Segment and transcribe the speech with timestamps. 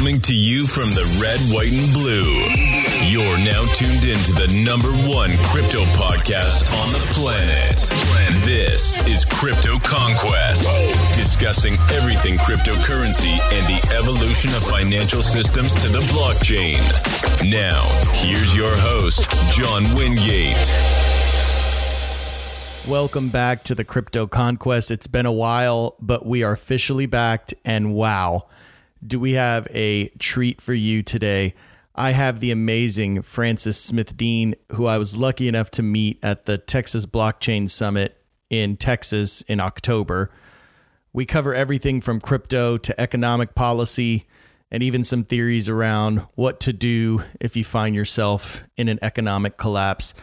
[0.00, 2.48] Coming to you from the red, white, and blue.
[3.04, 7.76] You're now tuned in to the number one crypto podcast on the planet.
[8.42, 10.64] This is Crypto Conquest,
[11.14, 16.80] discussing everything cryptocurrency and the evolution of financial systems to the blockchain.
[17.50, 20.56] Now, here's your host, John Wingate.
[22.88, 24.90] Welcome back to the Crypto Conquest.
[24.90, 28.46] It's been a while, but we are officially backed, and wow,
[29.06, 31.54] do we have a treat for you today?
[31.94, 36.46] I have the amazing Frances Smith Dean, who I was lucky enough to meet at
[36.46, 38.16] the Texas Blockchain Summit
[38.48, 40.30] in Texas in October.
[41.12, 44.26] We cover everything from crypto to economic policy
[44.70, 49.56] and even some theories around what to do if you find yourself in an economic
[49.56, 50.14] collapse.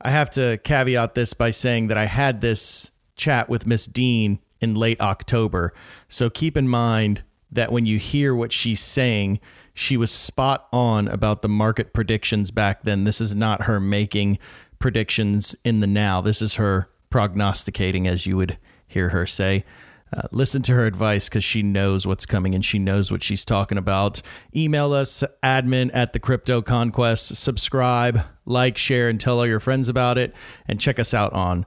[0.00, 4.38] I have to caveat this by saying that I had this chat with Miss Dean
[4.60, 5.74] in late October.
[6.08, 7.22] So keep in mind
[7.52, 9.40] that when you hear what she's saying,
[9.74, 13.04] she was spot on about the market predictions back then.
[13.04, 14.38] This is not her making
[14.78, 16.20] predictions in the now.
[16.20, 19.64] This is her prognosticating, as you would hear her say.
[20.12, 23.44] Uh, listen to her advice because she knows what's coming and she knows what she's
[23.44, 24.20] talking about.
[24.54, 27.36] Email us admin at the Crypto Conquest.
[27.36, 30.34] Subscribe, like, share, and tell all your friends about it.
[30.66, 31.64] And check us out on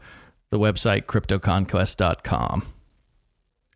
[0.49, 2.65] the website cryptoconquest.com.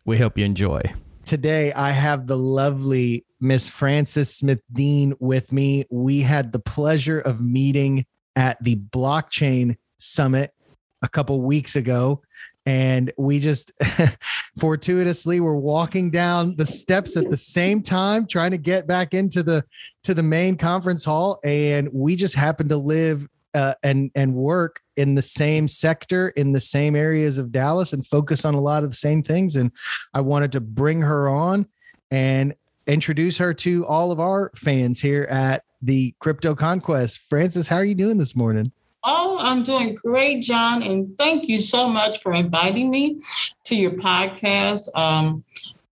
[0.04, 0.82] We hope you enjoy.
[1.28, 5.84] Today, I have the lovely Miss Frances Smith Dean with me.
[5.90, 10.54] We had the pleasure of meeting at the Blockchain Summit
[11.02, 12.22] a couple weeks ago
[12.64, 13.72] and we just
[14.58, 19.42] fortuitously were walking down the steps at the same time trying to get back into
[19.42, 19.62] the
[20.04, 24.80] to the main conference hall and we just happened to live uh, and and work
[24.98, 28.82] in the same sector in the same areas of Dallas and focus on a lot
[28.82, 29.70] of the same things and
[30.12, 31.66] I wanted to bring her on
[32.10, 32.54] and
[32.88, 37.20] introduce her to all of our fans here at the Crypto Conquest.
[37.28, 38.72] Frances, how are you doing this morning?
[39.04, 40.82] Oh, I'm doing great, John.
[40.82, 43.20] And thank you so much for inviting me
[43.64, 44.88] to your podcast.
[44.96, 45.44] Um,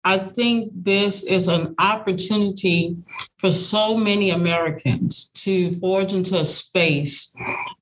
[0.03, 2.97] I think this is an opportunity
[3.37, 7.35] for so many Americans to forge into a space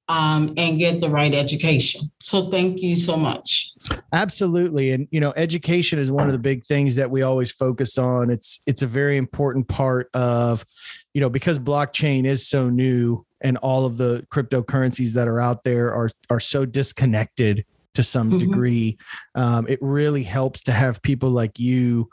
[0.10, 2.12] um, and get the right education.
[2.20, 3.72] So thank you so much.
[4.12, 7.98] Absolutely, and you know, education is one of the big things that we always focus
[7.98, 8.30] on.
[8.30, 10.66] It's it's a very important part of,
[11.14, 15.64] you know, because blockchain is so new and all of the cryptocurrencies that are out
[15.64, 18.40] there are are so disconnected to some mm-hmm.
[18.40, 18.98] degree.
[19.36, 22.10] Um, it really helps to have people like you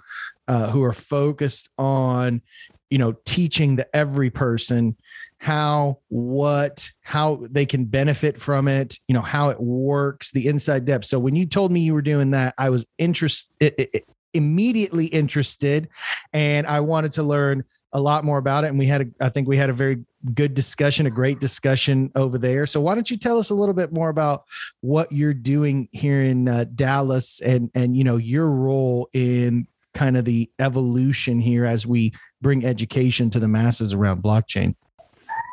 [0.49, 2.43] uh, who are focused on,
[2.91, 4.97] you know, teaching the every person
[5.39, 10.85] how, what, how they can benefit from it, you know, how it works, the inside
[10.85, 11.05] depth.
[11.05, 14.03] So when you told me you were doing that, I was interested,
[14.35, 15.89] immediately interested,
[16.33, 18.69] and I wanted to learn a lot more about it.
[18.69, 20.05] And we had, a, I think we had a very
[20.35, 22.67] good discussion, a great discussion over there.
[22.67, 24.45] So why don't you tell us a little bit more about
[24.81, 30.17] what you're doing here in uh, Dallas and and you know your role in kind
[30.17, 34.75] of the evolution here as we bring education to the masses around blockchain.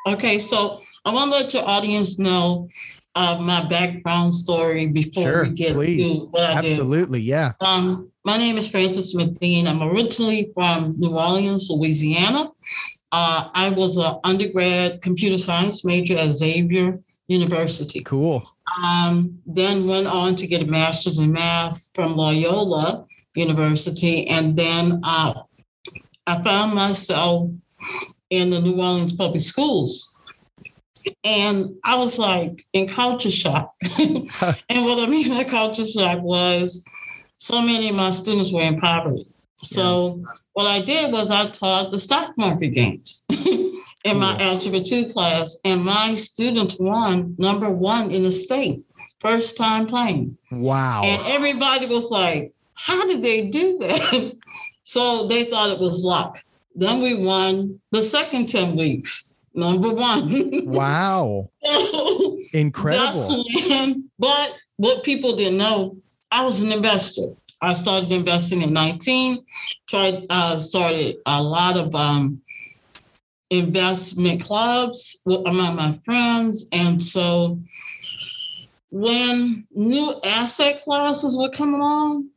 [0.06, 2.68] Okay, so I want to let your audience know
[3.16, 6.12] uh, my background story before sure, we get please.
[6.12, 6.74] to what I Absolutely, do.
[6.74, 7.52] Absolutely, yeah.
[7.62, 12.52] Um, my name is Frances Smith I'm originally from New Orleans, Louisiana.
[13.14, 18.02] Uh, I was an undergrad computer science major at Xavier University.
[18.02, 18.44] Cool.
[18.84, 24.28] Um, then went on to get a master's in math from Loyola University.
[24.28, 25.34] And then uh,
[26.28, 27.52] I found myself
[28.33, 30.19] in the New Orleans public schools.
[31.23, 33.73] And I was like in culture shock.
[33.99, 36.83] and what I mean by culture shock was
[37.38, 39.27] so many of my students were in poverty.
[39.61, 40.31] So yeah.
[40.53, 43.25] what I did was I taught the stock market games
[44.03, 48.83] in my algebra two class, and my students won number one in the state,
[49.19, 50.38] first time playing.
[50.51, 51.01] Wow!
[51.05, 54.38] And everybody was like, "How did they do that?"
[54.83, 56.43] so they thought it was luck.
[56.75, 60.66] Then we won the second ten weeks, number one.
[60.66, 61.49] wow!
[62.53, 63.46] Incredible.
[63.70, 65.97] When, but what people didn't know,
[66.31, 67.35] I was an investor.
[67.61, 69.46] I started investing at 19,
[69.87, 72.41] tried, uh, started a lot of um,
[73.49, 76.67] investment clubs among my friends.
[76.73, 77.59] And so
[78.91, 82.29] when new asset classes would come along,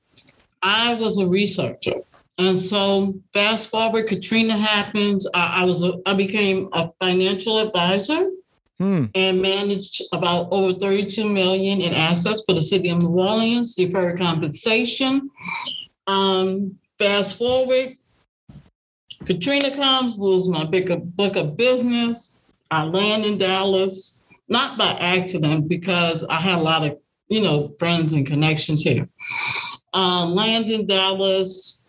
[0.63, 2.03] I was a researcher.
[2.39, 5.27] And so fast forward, Katrina happens.
[5.33, 8.23] I, I was a, I became a financial advisor
[8.79, 9.07] hmm.
[9.15, 14.19] and managed about over 32 million in assets for the city of New Orleans, deferred
[14.19, 15.31] compensation.
[16.07, 17.97] Um, fast forward,
[19.25, 22.41] Katrina comes, lose my big book of business.
[22.71, 26.99] I land in Dallas, not by accident, because I had a lot of,
[27.29, 29.09] you know, friends and connections here.
[29.95, 31.86] Um, land in Dallas.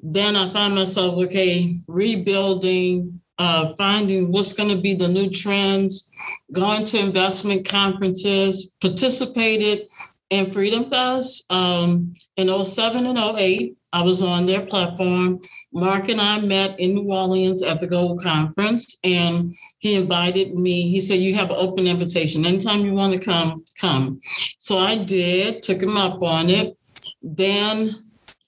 [0.00, 6.12] Then I find myself, okay, rebuilding, uh, finding what's going to be the new trends,
[6.52, 9.88] going to investment conferences, participated
[10.30, 13.76] in Freedom Fest um, in 07 and 08.
[13.92, 15.40] I was on their platform.
[15.72, 20.90] Mark and I met in New Orleans at the Gold Conference, and he invited me.
[20.90, 22.44] He said, You have an open invitation.
[22.44, 24.20] Anytime you want to come, come.
[24.58, 26.76] So I did, took him up on it.
[27.22, 27.88] Then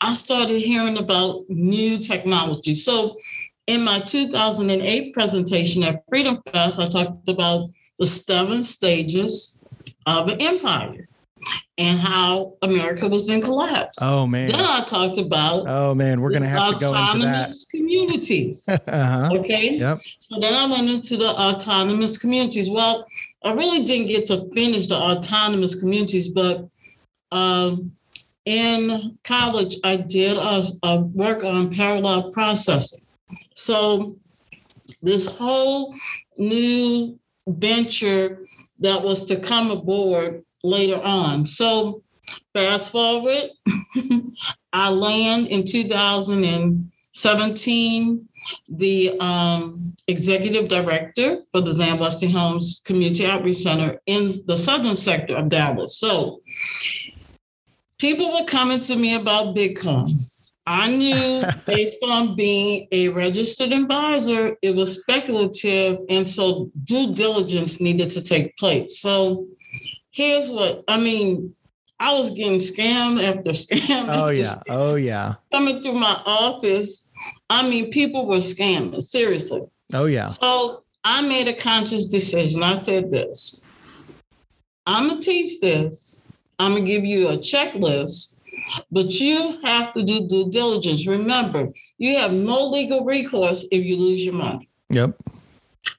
[0.01, 2.75] I started hearing about new technology.
[2.75, 3.19] So
[3.67, 7.69] in my 2008 presentation at Freedom Fest, I talked about
[7.99, 9.59] the seven stages
[10.07, 11.09] of an empire
[11.77, 13.99] and how America was in collapse.
[14.01, 14.49] Oh man.
[14.49, 17.45] Then I talked about Oh man, we're gonna have to go into that.
[17.51, 18.69] Autonomous communities.
[18.69, 19.31] uh-huh.
[19.39, 19.79] Okay.
[19.79, 19.99] Yep.
[20.19, 22.71] So then I went into the autonomous communities.
[22.71, 23.07] Well,
[23.45, 26.69] I really didn't get to finish the autonomous communities, but
[27.31, 27.93] um,
[28.49, 33.05] in college I did a, a work on parallel processing.
[33.55, 34.17] So
[35.03, 35.95] this whole
[36.39, 38.39] new venture
[38.81, 41.45] that was to come aboard later on.
[41.45, 42.03] So
[42.55, 43.51] fast forward,
[44.73, 48.29] I land in 2017,
[48.71, 51.99] the um, executive director for the Zan
[52.31, 55.99] Holmes Community Outreach Center in the southern sector of Dallas.
[55.99, 56.41] So
[57.99, 60.11] people were coming to me about Bitcoin.
[60.67, 65.99] I knew based on being a registered advisor, it was speculative.
[66.09, 69.01] And so due diligence needed to take place.
[69.01, 69.47] So
[70.11, 71.55] here's what I mean.
[72.01, 74.09] I was getting scam after scam.
[74.09, 74.43] Oh after yeah.
[74.45, 74.63] Scam.
[74.69, 75.35] Oh yeah.
[75.53, 77.11] Coming through my office.
[77.51, 79.63] I mean, people were scamming, seriously.
[79.95, 80.27] Oh yeah.
[80.27, 82.63] So I made a conscious decision.
[82.63, 83.65] I said this.
[84.87, 86.21] I'm gonna teach this.
[86.59, 88.39] I'm gonna give you a checklist,
[88.91, 91.07] but you have to do due diligence.
[91.07, 91.69] Remember,
[91.99, 94.69] you have no legal recourse if you lose your money.
[94.91, 95.17] Yep.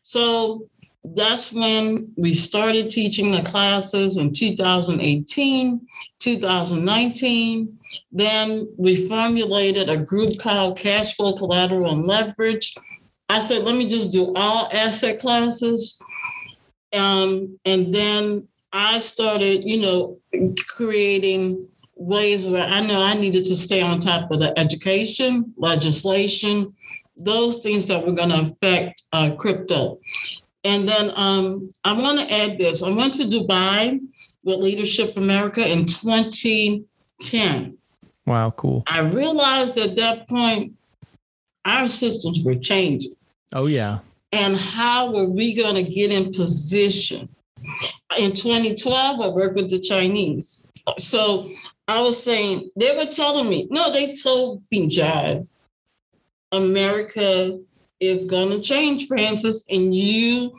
[0.03, 0.67] So
[1.03, 5.81] that's when we started teaching the classes in 2018,
[6.19, 7.77] 2019.
[8.11, 12.75] Then we formulated a group called Cash Flow Collateral and Leverage.
[13.29, 16.01] I said, let me just do all asset classes.
[16.93, 20.17] Um, and then I started, you know,
[20.67, 26.73] creating ways where I know I needed to stay on top of the education, legislation,
[27.17, 29.99] those things that were going to affect uh, crypto.
[30.63, 32.83] And then um, I want to add this.
[32.83, 33.99] I went to Dubai
[34.43, 37.77] with Leadership America in 2010.
[38.25, 38.83] Wow, cool.
[38.87, 40.73] I realized at that point
[41.65, 43.15] our systems were changing.
[43.53, 43.99] Oh yeah.
[44.31, 47.27] And how were we going to get in position?
[48.19, 50.67] In 2012, I worked with the Chinese.
[50.97, 51.49] So
[51.87, 55.43] I was saying, they were telling me, no, they told me, Jai,
[56.51, 57.59] America
[57.99, 60.53] is going to change, Frances, and you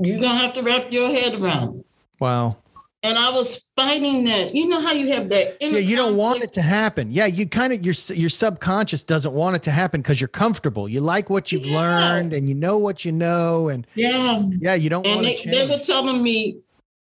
[0.00, 1.86] you're going to have to wrap your head around it.
[2.18, 2.56] Wow.
[3.04, 4.54] And I was fighting that.
[4.54, 5.58] You know how you have that.
[5.60, 7.12] Yeah, you don't want it to happen.
[7.12, 10.88] Yeah, you kind of your your subconscious doesn't want it to happen because you're comfortable.
[10.88, 11.78] You like what you've yeah.
[11.78, 15.06] learned, and you know what you know, and yeah, yeah, you don't.
[15.06, 16.58] And they, they were telling me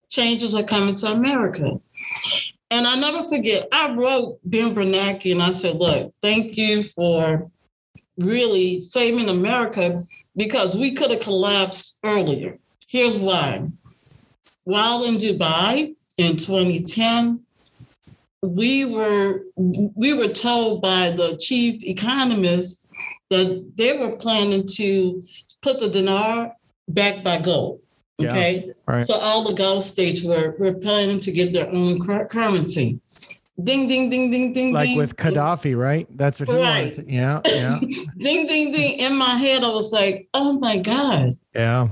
[0.10, 1.80] changes are coming to America.
[2.70, 7.50] And I never forget, I wrote Ben Bernanke and I said, look, thank you for
[8.18, 10.04] really saving America
[10.36, 12.60] because we could have collapsed earlier.
[12.88, 13.70] Here's why.
[14.68, 17.40] While in Dubai in 2010,
[18.42, 22.86] we were we were told by the chief economist
[23.30, 25.24] that they were planning to
[25.62, 26.52] put the dinar
[26.90, 27.80] back by gold.
[28.22, 28.66] Okay.
[28.68, 29.08] Yeah, right.
[29.08, 33.00] So all the Gulf states were, were planning to get their own currency.
[33.64, 34.74] Ding, ding, ding, ding, ding.
[34.74, 34.98] Like ding.
[34.98, 36.06] with Gaddafi, right?
[36.18, 36.92] That's what he right.
[36.92, 36.96] wanted.
[36.96, 37.42] To, yeah.
[37.46, 37.80] Yeah.
[38.18, 39.00] ding, ding, ding.
[39.00, 41.30] In my head, I was like, oh my God.
[41.56, 41.88] Yeah.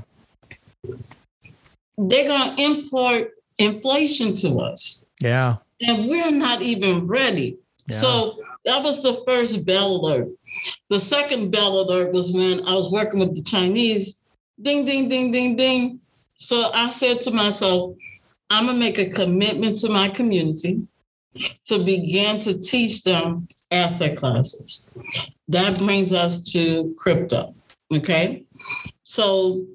[1.97, 5.05] They're going to import inflation to us.
[5.21, 5.57] Yeah.
[5.87, 7.57] And we're not even ready.
[7.87, 7.97] Yeah.
[7.97, 10.29] So that was the first bell alert.
[10.89, 14.23] The second bell alert was when I was working with the Chinese.
[14.61, 15.99] Ding, ding, ding, ding, ding.
[16.37, 17.95] So I said to myself,
[18.49, 20.87] I'm going to make a commitment to my community
[21.65, 24.87] to begin to teach them asset classes.
[25.49, 27.53] That brings us to crypto.
[27.93, 28.44] Okay.
[29.03, 29.65] So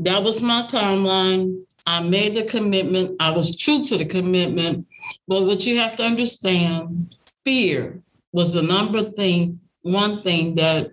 [0.00, 1.62] that was my timeline.
[1.86, 3.16] I made the commitment.
[3.20, 4.86] I was true to the commitment.
[5.28, 7.14] But what you have to understand
[7.44, 8.02] fear
[8.32, 10.90] was the number thing, one thing that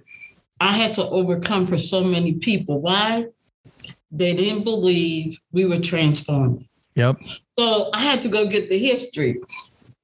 [0.59, 2.79] I had to overcome for so many people.
[2.79, 3.25] Why?
[4.11, 6.69] They didn't believe we were transforming.
[6.95, 7.21] Yep.
[7.57, 9.41] So I had to go get the history,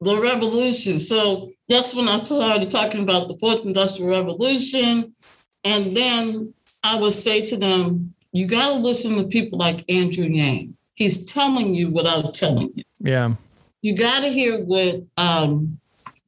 [0.01, 0.97] the revolution.
[0.97, 5.13] So that's when I started talking about the fourth industrial revolution.
[5.63, 10.25] And then I would say to them, you got to listen to people like Andrew
[10.25, 10.75] Yang.
[10.95, 12.83] He's telling you without telling you.
[12.99, 13.35] Yeah.
[13.81, 15.79] You got to hear what um,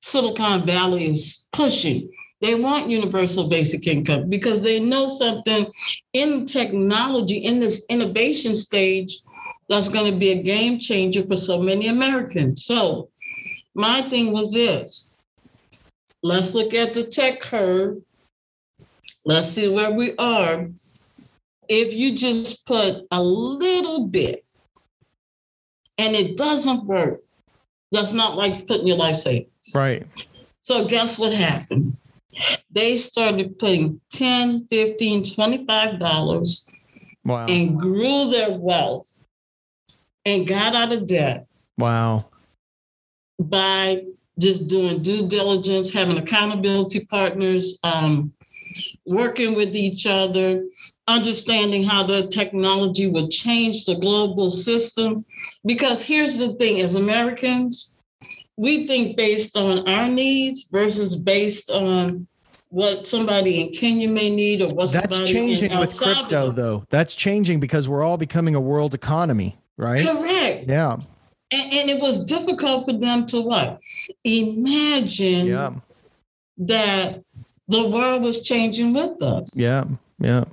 [0.01, 2.09] Silicon Valley is pushing.
[2.41, 5.67] They want universal basic income because they know something
[6.13, 9.19] in technology, in this innovation stage,
[9.69, 12.65] that's going to be a game changer for so many Americans.
[12.65, 13.09] So,
[13.75, 15.13] my thing was this
[16.23, 18.01] let's look at the tech curve,
[19.25, 20.69] let's see where we are.
[21.69, 24.39] If you just put a little bit
[25.97, 27.21] and it doesn't work,
[27.91, 29.71] that's not like putting your life savings.
[29.75, 30.05] Right.
[30.61, 31.97] So guess what happened?
[32.71, 36.69] They started putting 10, 15, 25 dollars
[37.23, 37.45] Wow.
[37.47, 39.19] and grew their wealth
[40.25, 41.47] and got out of debt
[41.77, 42.25] Wow.
[43.39, 44.05] by
[44.39, 48.33] just doing due diligence, having accountability partners, um,
[49.05, 50.65] working with each other,
[51.07, 55.25] understanding how the technology would change the global system.
[55.65, 57.97] Because here's the thing as Americans,
[58.57, 62.27] we think based on our needs versus based on
[62.69, 66.85] what somebody in Kenya may need or what That's changing with crypto, though.
[66.89, 70.05] That's changing because we're all becoming a world economy, right?
[70.05, 70.69] Correct.
[70.69, 70.93] Yeah.
[70.93, 73.81] And, and it was difficult for them to what?
[74.23, 75.73] Imagine Yeah.
[76.59, 77.23] that
[77.71, 79.57] the world was changing with us.
[79.57, 79.85] Yeah.
[80.19, 80.45] Yeah.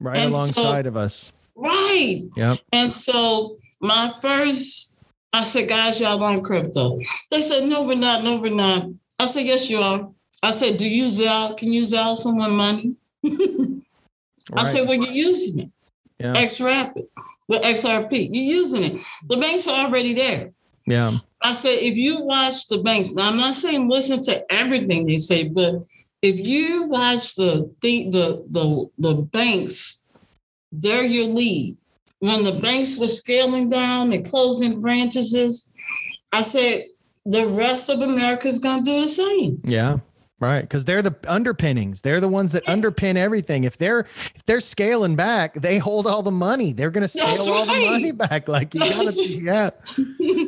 [0.00, 1.32] Right And so- alongside of us.
[1.56, 2.22] Right.
[2.36, 2.54] Yeah.
[2.72, 4.98] And so my first,
[5.32, 6.98] I said, guys, y'all on crypto.
[7.30, 8.24] They said, no, we're not.
[8.24, 8.86] No, we're not.
[9.18, 10.08] I said, yes, you are.
[10.42, 11.56] I said, do you Zelle?
[11.58, 12.94] Can you Zelle someone money?
[13.26, 13.82] I
[14.52, 14.66] Right.
[14.66, 15.70] said, well, you're using it.
[16.18, 16.32] yeah.
[16.34, 17.06] xRapid
[17.48, 18.30] with XRP.
[18.32, 19.02] You're using it.
[19.28, 20.50] The banks are already there.
[20.86, 21.18] Yeah.
[21.42, 25.18] I said, if you watch the banks, now I'm not saying listen to everything they
[25.18, 25.74] say, but
[26.22, 30.06] if you watch the the the the, the banks,
[30.72, 31.76] they're your lead.
[32.18, 35.72] When the banks were scaling down and closing branches,
[36.32, 36.84] I said
[37.24, 39.60] the rest of America is going to do the same.
[39.64, 39.98] Yeah.
[40.38, 40.62] Right.
[40.62, 42.00] Because they're the underpinnings.
[42.00, 43.64] They're the ones that underpin everything.
[43.64, 46.72] If they're if they're scaling back, they hold all the money.
[46.72, 48.48] They're gonna scale That's all the money back.
[48.48, 49.70] Like you gotta yeah.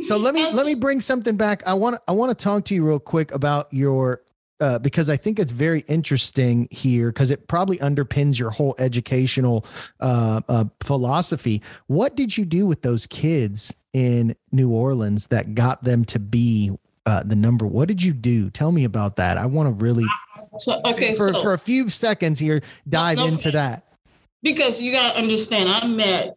[0.05, 1.63] So let me let me bring something back.
[1.67, 4.23] I want I want to talk to you real quick about your
[4.63, 9.67] uh, because I think it's very interesting here because it probably underpins your whole educational
[9.99, 11.61] uh, uh, philosophy.
[11.89, 16.71] What did you do with those kids in New Orleans that got them to be
[17.07, 17.67] uh, the number?
[17.67, 18.51] What did you do?
[18.51, 19.37] Tell me about that.
[19.37, 20.05] I want to really
[20.59, 23.85] So okay, for so for a few seconds here dive no, into that.
[24.43, 26.37] because you got to understand, I met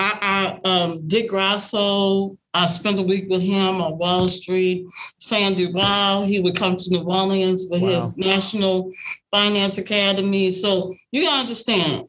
[0.00, 2.36] I, I um, Dick Grasso.
[2.54, 4.86] I spent a week with him on Wall Street.
[5.18, 8.90] Sandy Wow, he would come to New Orleans with his National
[9.30, 10.50] Finance Academy.
[10.50, 12.08] So you got to understand,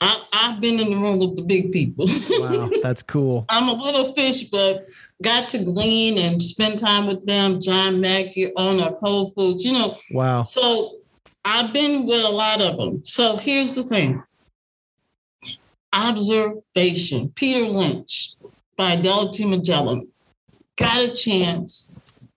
[0.00, 2.06] I, I've been in the room with the big people.
[2.30, 3.44] Wow, that's cool.
[3.50, 4.86] I'm a little fish, but
[5.22, 7.60] got to glean and spend time with them.
[7.60, 9.96] John Mackey, owner of Whole Foods, you know.
[10.12, 10.44] Wow.
[10.44, 10.98] So
[11.44, 13.04] I've been with a lot of them.
[13.04, 14.22] So here's the thing
[15.92, 17.30] observation.
[17.34, 18.34] Peter Lynch,
[18.76, 20.08] Fidelity Magellan,
[20.76, 21.90] got a chance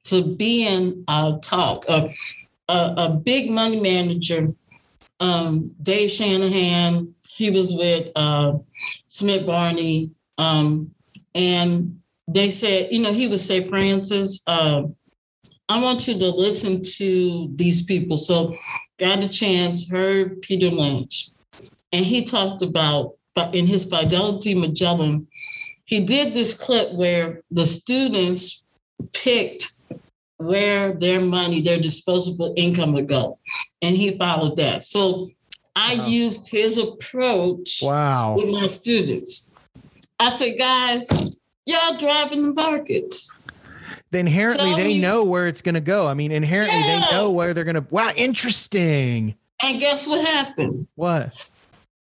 [0.05, 1.85] to be in a talk.
[1.89, 2.09] A,
[2.69, 4.53] a, a big money manager,
[5.19, 8.53] um, Dave Shanahan, he was with uh,
[9.07, 10.91] Smith Barney, um,
[11.33, 14.83] and they said, you know, he would say, Frances, uh,
[15.67, 18.17] I want you to listen to these people.
[18.17, 18.55] So,
[18.97, 21.29] got a chance, heard Peter Lynch,
[21.91, 23.15] and he talked about
[23.53, 25.27] in his Fidelity Magellan.
[25.85, 28.63] He did this clip where the students
[29.13, 29.71] picked
[30.37, 33.37] where their money, their disposable income would go,
[33.81, 34.83] and he followed that.
[34.83, 35.29] So,
[35.77, 36.07] I Wow.
[36.07, 38.35] used his approach Wow.
[38.35, 39.53] with my students.
[40.19, 43.39] I said, guys, y'all driving the markets.
[44.11, 46.07] Inherently, Tell they me- know where it's going to go.
[46.07, 47.01] I mean, inherently, Yeah.
[47.09, 47.85] they know where they're going to.
[47.89, 49.35] Wow, interesting.
[49.63, 50.87] And guess what happened?
[50.95, 51.33] What?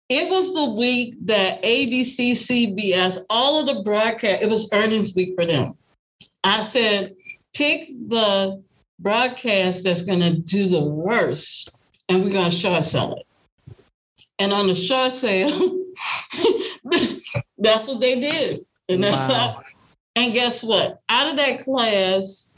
[0.09, 5.35] It was the week that ABC, CBS, all of the broadcast, it was earnings week
[5.35, 5.77] for them.
[6.43, 7.15] I said,
[7.55, 8.63] pick the
[8.99, 13.27] broadcast that's going to do the worst, and we're going to short sell it.
[14.39, 15.49] And on the short sale,
[17.59, 18.65] that's what they did.
[18.89, 19.35] And that's Wow.
[19.35, 19.63] how,
[20.17, 21.01] and guess what?
[21.11, 22.55] Out of that class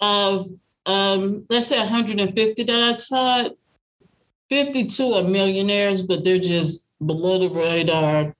[0.00, 0.48] of,
[0.86, 3.56] um, let's say 150 that I taught,
[4.50, 8.28] 52 are millionaires, but they're just below the radar.
[8.28, 8.32] Uh,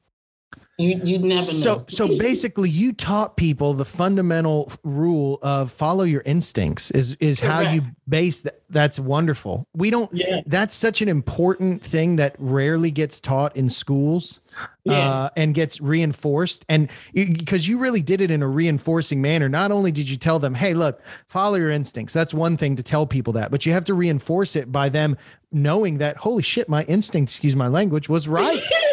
[0.77, 1.59] You you never know.
[1.59, 7.39] So so basically you taught people the fundamental rule of follow your instincts is is
[7.39, 9.69] how you base that that's wonderful.
[9.75, 10.41] We don't Yeah.
[10.47, 14.41] that's such an important thing that rarely gets taught in schools.
[14.85, 14.95] Yeah.
[15.11, 19.73] Uh, and gets reinforced and because you really did it in a reinforcing manner not
[19.73, 23.05] only did you tell them hey look follow your instincts that's one thing to tell
[23.05, 25.17] people that but you have to reinforce it by them
[25.51, 28.63] knowing that holy shit my instinct excuse my language was right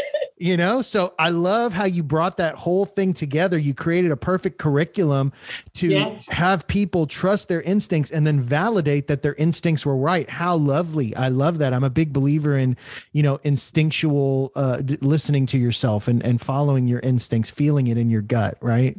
[0.42, 0.82] you know?
[0.82, 3.58] So i love how you brought that whole thing together.
[3.58, 5.32] You created a perfect curriculum
[5.76, 6.20] to Yeah.
[6.30, 10.30] have people trust their instincts and then validate that their instincts were right.
[10.30, 11.16] How lovely.
[11.16, 11.74] I love that.
[11.74, 12.76] I'm a big believer in
[13.14, 18.10] you know instinctual uh listening to yourself and and following your instincts feeling it in
[18.10, 18.98] your gut right?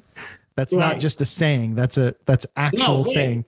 [0.55, 1.75] That's not just a saying.
[1.75, 3.15] That's a that's actual yeah.
[3.15, 3.45] thing.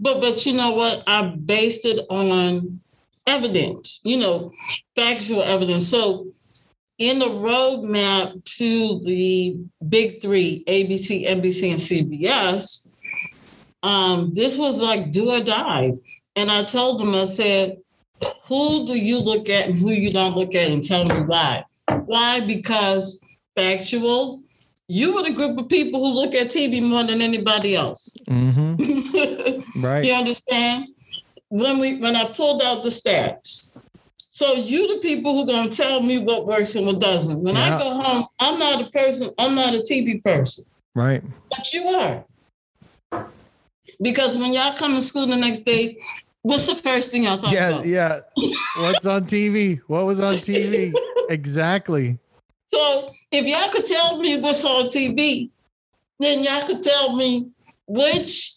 [0.00, 1.04] But but you know what?
[1.06, 2.80] I based it on
[3.26, 4.52] evidence, you know,
[4.94, 5.86] factual evidence.
[5.88, 6.26] So
[6.98, 9.56] in the roadmap to the
[9.88, 12.88] big three, ABC, NBC, and CBS,
[13.82, 15.92] um, this was like do or die.
[16.34, 17.76] And I told them, I said,
[18.44, 21.64] who do you look at and who you don't look at and tell me why?
[22.06, 22.46] Why?
[22.46, 23.24] Because
[23.54, 24.42] factual,
[24.88, 28.16] you were the group of people who look at TV more than anybody else.
[28.28, 28.74] hmm
[29.76, 30.88] right You understand?
[31.48, 33.74] When we when I pulled out the stats.
[34.36, 37.42] So you the people who gonna tell me what works and what doesn't.
[37.42, 37.74] When Yeah.
[37.76, 40.66] I go home, I'm not a person, I'm not a TV person.
[40.94, 42.22] right But you are.
[44.02, 45.96] Because when y'all come to school the next day,
[46.42, 47.86] what's the first thing y'all talk yeah about?
[47.86, 48.54] yeah yeah.
[48.82, 50.92] what's on tv what was on tv
[51.30, 52.18] exactly
[52.70, 55.48] So if y'all could tell me what's on TV,
[56.20, 57.48] then y'all could tell me
[57.86, 58.52] which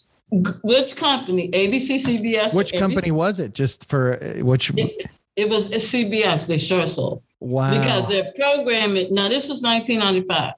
[0.62, 5.10] which company, ABC, CBS, which company was it just for uh, which It
[5.48, 6.48] was CBS.
[6.48, 7.22] They sure sold.
[7.40, 7.72] wow.
[7.72, 10.54] Because their programming now this was 1995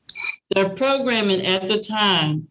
[0.56, 2.48] their programming at the time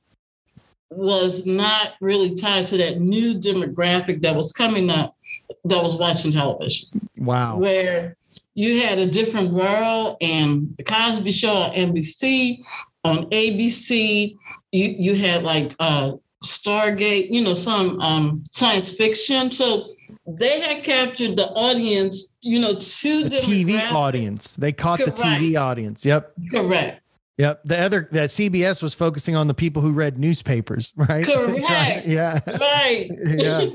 [0.91, 5.17] was not really tied to that new demographic that was coming up
[5.65, 6.89] that was watching television.
[7.17, 7.59] Wow.
[7.59, 8.17] Where
[8.55, 12.65] you had a different world and the cosby show on nbc
[13.05, 14.37] on abc
[14.73, 16.13] you, you had like uh
[16.45, 19.53] stargate you know some um science fiction.
[19.53, 19.95] So
[20.39, 24.57] they had captured the audience you know to the TV audience.
[24.57, 26.05] They caught the TV audience.
[26.05, 26.35] Yep.
[26.51, 27.01] correct
[27.41, 27.63] Yep.
[27.65, 31.25] The other that CBS was focusing on the people who read newspapers, right?
[31.27, 31.67] Correct.
[31.67, 32.03] Right.
[32.05, 32.41] Yeah.
[32.61, 33.67] right Yeah.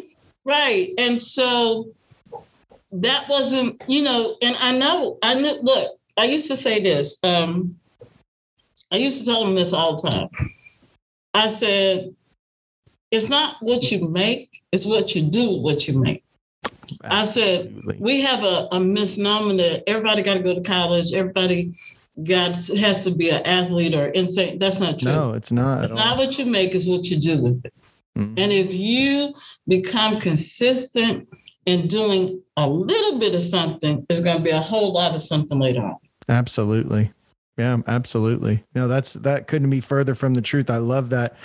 [0.45, 1.91] right and so
[2.91, 7.17] that wasn't you know and i know i knew look i used to say this
[7.23, 7.75] um
[8.91, 10.29] i used to tell them this all the time
[11.33, 12.15] i said
[13.11, 16.23] it's not what you make it's what you do with what you make
[17.11, 17.97] i said Absolutely.
[17.99, 21.71] we have a, a misnomer that everybody got to go to college everybody
[22.27, 25.83] got has to be an athlete or insane that's not true No, it's not.
[25.85, 26.25] it's not all.
[26.25, 27.73] what you make it's what you do with it
[28.17, 28.39] Mhm.
[28.39, 29.33] and if you
[29.67, 31.27] become consistent
[31.65, 35.21] in doing a little bit of something, there's going to be a whole lot of
[35.21, 35.95] something later on.
[36.29, 37.11] Absolutely.
[37.57, 38.63] Yeah, absolutely.
[38.75, 40.69] No, that's that couldn't be further from the truth.
[40.69, 41.35] I love that.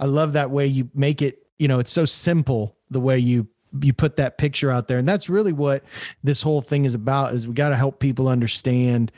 [0.00, 3.46] I love that way you make it, you know, it's so simple the way you
[3.82, 4.98] you put that picture out there.
[4.98, 5.84] And that's really what
[6.22, 9.12] this whole thing is about is we got to help people understand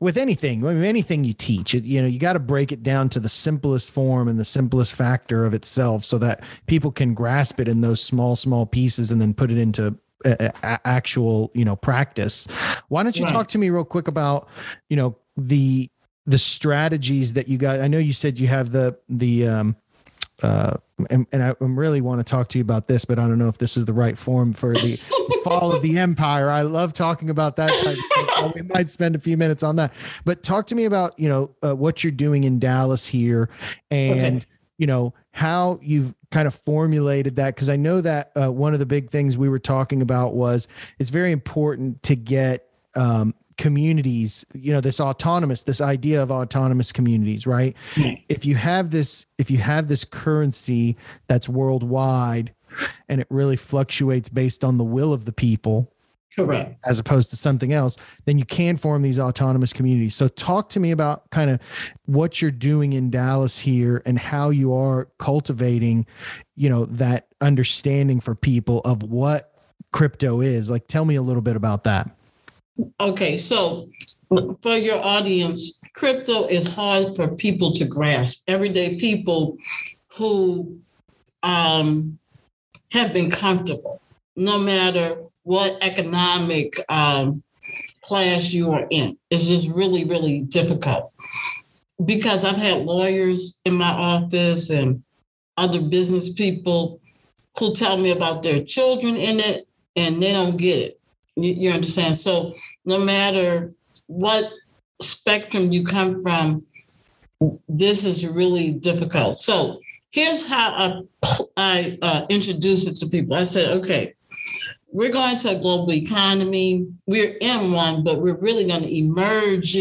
[0.00, 2.82] with anything, I mean, anything you teach, it, you know, you got to break it
[2.82, 7.14] down to the simplest form and the simplest factor of itself so that people can
[7.14, 9.96] grasp it in those small, small pieces and then put it into
[10.62, 12.46] actual, you know, practice.
[12.88, 13.32] Why don't you Right.
[13.32, 14.48] talk to me real quick about,
[14.90, 15.88] you know, the,
[16.26, 17.80] the strategies that you got.
[17.80, 19.76] I know you said you have the, the, um,
[20.42, 20.76] uh,
[21.10, 23.48] and, and I really want to talk to you about this, but I don't know
[23.48, 24.96] if this is the right form for the
[25.44, 26.50] fall of the empire.
[26.50, 28.30] I love talking about that type of stuff.
[28.38, 29.92] so we might spend a few minutes on that.
[30.24, 33.48] But talk to me about you know uh, what you're doing in Dallas here,
[33.90, 34.46] and Okay.
[34.78, 38.80] you know how you've kind of formulated that because I know that uh, one of
[38.80, 40.66] the big things we were talking about was
[40.98, 46.92] it's very important to get um, communities you know this autonomous this idea of autonomous
[46.92, 47.76] communities right?
[47.94, 48.22] Mm-hmm.
[48.28, 50.96] If you have this if you have this currency
[51.28, 52.52] that's worldwide
[53.08, 55.92] and it really fluctuates based on the will of the people
[56.34, 56.76] Correct.
[56.84, 60.16] as opposed to something else then you can form these autonomous communities.
[60.16, 61.60] So talk to me about kind of
[62.06, 66.06] what you're doing in Dallas here and how you are cultivating
[66.56, 69.52] you know that understanding for people of what
[69.92, 70.70] crypto is.
[70.70, 72.10] Like tell me a little bit about that
[73.00, 73.88] Okay, so
[74.62, 78.42] for your audience, crypto is hard for people to grasp.
[78.48, 79.56] Everyday people
[80.08, 80.78] who
[81.42, 82.18] um,
[82.92, 84.00] have been comfortable.
[84.36, 87.42] no matter what economic um,
[88.02, 89.16] class you are in.
[89.30, 91.14] It's just really, really difficult
[92.04, 95.02] because I've had lawyers in my office and
[95.56, 97.00] other business people
[97.58, 101.00] who tell me about their children in it and they don't get it.
[101.36, 102.14] You, you understand?
[102.16, 103.72] So no matter
[104.06, 104.52] what
[105.00, 106.64] spectrum you come from,
[107.68, 109.40] this is really difficult.
[109.40, 113.34] So here's how I, I uh, introduce it to people.
[113.36, 114.14] I said, okay,
[114.92, 116.86] we're going to a global economy.
[117.06, 119.76] We're in one, but we're really going to emerge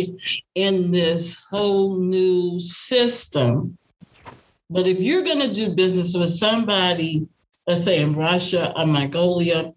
[0.56, 3.78] in this whole new system.
[4.72, 7.28] But if you're going to do business with somebody,
[7.68, 9.72] let's say in Russia or Mongolia,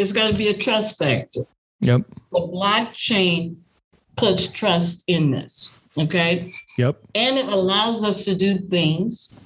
[0.00, 1.42] it's going to be a trust factor.
[1.80, 2.02] Yep.
[2.32, 3.56] The blockchain
[4.16, 5.78] puts trust in this.
[5.98, 6.52] Okay.
[6.78, 6.98] Yep.
[7.14, 9.40] And it allows us to do things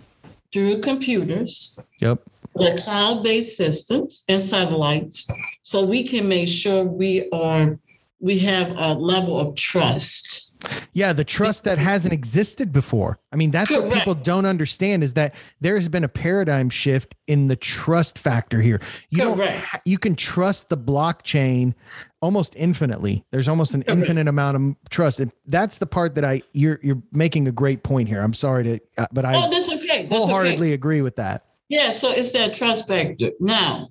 [0.52, 1.78] through computers.
[2.00, 2.22] Yep
[2.56, 5.28] the cloud-based systems and satellites
[5.62, 7.76] so we can make sure we are
[8.20, 10.53] we have a level of trust
[10.94, 13.86] yeah the trust that hasn't existed before i mean that's Correct.
[13.86, 18.18] what people don't understand is that there has been a paradigm shift in the trust
[18.18, 18.80] factor here
[19.10, 19.66] you Correct.
[19.84, 21.74] you can trust the blockchain
[22.22, 24.00] almost infinitely there's almost an Correct.
[24.00, 27.82] infinite amount of trust and that's the part that i you're you're making a great
[27.82, 30.06] point here i'm sorry to uh, but i oh, that's okay.
[30.06, 30.74] That's wholeheartedly okay.
[30.74, 33.30] agree with that yeah, so it's that trust factor.
[33.40, 33.90] Now,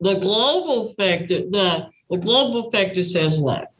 [0.00, 3.72] the global factor, the, the global factor says what?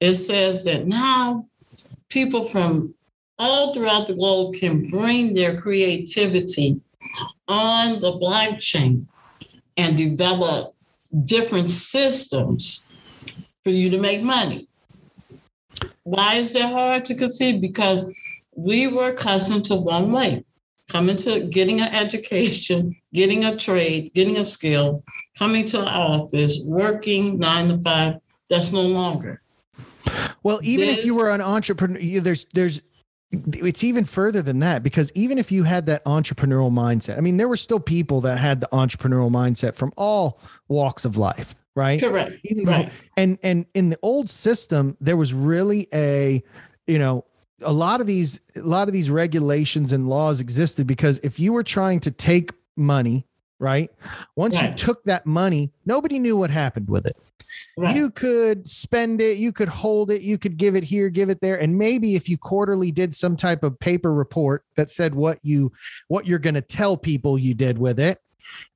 [0.00, 1.46] It says that now
[2.12, 2.94] people from
[3.38, 6.78] all throughout the globe can bring their creativity
[7.48, 9.06] on the blockchain
[9.78, 10.74] and develop
[11.24, 12.88] different systems
[13.64, 14.68] for you to make money.
[16.04, 17.62] Why is that hard to conceive?
[17.62, 18.04] Because
[18.54, 20.44] we were accustomed to one way
[20.90, 25.02] coming to getting an education, getting a trade, getting a skill,
[25.38, 28.16] coming to the office, working nine to five.
[28.50, 29.41] That's no longer.
[30.42, 32.82] Well, even this, if you were an entrepreneur, there's there's
[33.30, 37.38] it's even further than that because even if you had that entrepreneurial mindset, I mean,
[37.38, 42.00] there were still people that had the entrepreneurial mindset from all walks of life, right?
[42.00, 42.36] Correct.
[42.44, 42.90] Even right.
[43.16, 46.42] and and in the old system, there was really a
[46.86, 47.24] you know
[47.62, 51.52] a lot of these a lot of these regulations and laws existed because if you
[51.52, 53.26] were trying to take money
[53.58, 53.90] right
[54.34, 57.16] once you took that money nobody knew what happened with it
[57.76, 57.94] right.
[57.94, 61.40] you could spend it you could hold it you could give it here give it
[61.40, 65.38] there and maybe if you quarterly did some type of paper report that said what
[65.42, 65.72] you
[66.08, 68.18] what you're going to tell people you did with it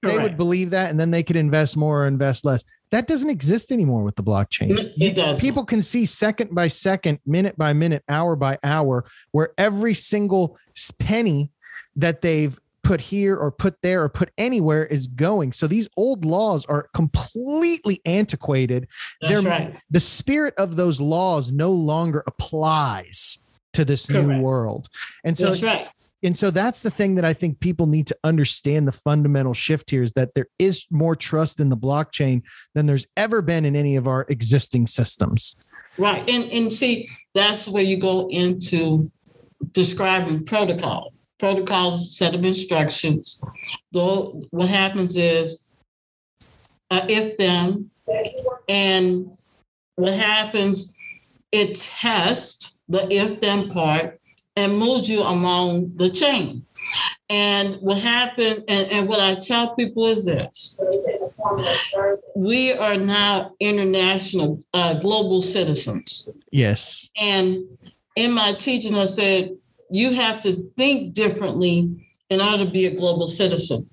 [0.02, 0.16] Correct.
[0.16, 3.30] they would believe that and then they could invest more or invest less that doesn't
[3.30, 4.92] exist anymore with the blockchain.
[4.96, 5.40] It does.
[5.40, 10.56] People can see second by second, minute by minute, hour by hour, where every single
[10.98, 11.50] penny
[11.96, 15.52] that they've put here or put there or put anywhere is going.
[15.52, 18.86] So these old laws are completely antiquated.
[19.20, 19.76] That's They're, right.
[19.90, 23.38] The spirit of those laws no longer applies
[23.72, 24.26] to this Correct.
[24.26, 24.88] new world.
[25.24, 25.90] And so That's right
[26.22, 29.90] and so that's the thing that I think people need to understand the fundamental shift
[29.90, 32.42] here is that there is more trust in the blockchain
[32.74, 35.54] than there's ever been in any of our existing systems.
[35.98, 36.28] Right.
[36.28, 39.10] And and see, that's where you go into
[39.72, 41.12] describing protocol.
[41.38, 43.42] Protocols, set of instructions.
[43.92, 45.70] Though what happens is
[46.90, 47.90] uh, if then
[48.68, 49.30] and
[49.96, 50.96] what happens,
[51.52, 54.20] it tests the if then part
[54.56, 56.64] and moves you along the chain.
[57.28, 60.78] And what happened, and, and what I tell people is this
[62.36, 66.30] we are now international, uh, global citizens.
[66.50, 67.10] Yes.
[67.20, 67.64] And
[68.14, 69.56] in my teaching, I said,
[69.90, 71.90] you have to think differently
[72.30, 73.88] in order to be a global citizen.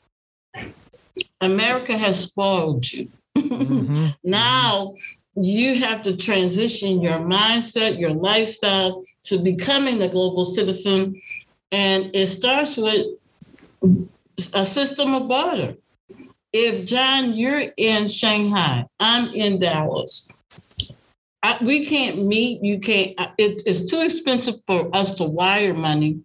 [1.42, 3.08] America has spoiled you.
[3.38, 4.08] Mm-hmm.
[4.24, 4.96] now
[5.36, 11.20] you have to transition your mindset, your lifestyle to becoming a global citizen.
[11.72, 13.08] And it starts with
[14.54, 15.76] a system of barter.
[16.54, 20.32] If John, you're in Shanghai, I'm in Dallas.
[21.44, 22.64] I, we can't meet.
[22.64, 23.14] You can't.
[23.18, 26.22] Uh, it, it's too expensive for us to wire money.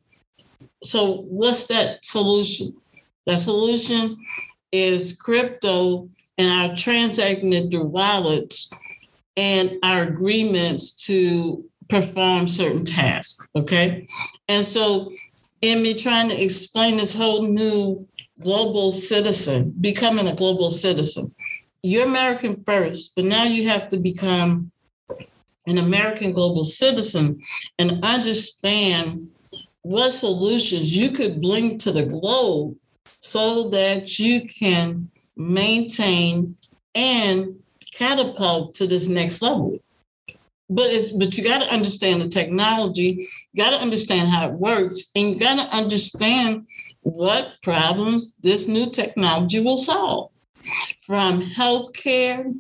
[0.85, 2.75] So what's that solution?
[3.27, 4.17] That solution
[4.71, 8.73] is crypto, and our transacting it through wallets
[9.37, 13.49] and our agreements to perform certain tasks.
[13.57, 14.07] Okay.
[14.49, 15.13] And so,
[15.63, 18.07] in me trying to explain this whole new
[18.41, 21.35] global citizen, becoming a global citizen,
[21.83, 24.71] you're American first, but now you have to become
[25.69, 27.41] an American global citizen
[27.79, 29.31] and understand
[29.83, 32.77] what solutions you could bring to the globe
[33.21, 36.57] so that you can maintain,
[36.95, 37.55] and
[37.93, 39.79] catapult to this next level.
[40.71, 44.53] But it's but you got to understand the technology, you got to understand how it
[44.53, 46.67] works, and you got to understand
[47.01, 50.31] what problems this new technology will solve.
[51.07, 52.55] From healthcare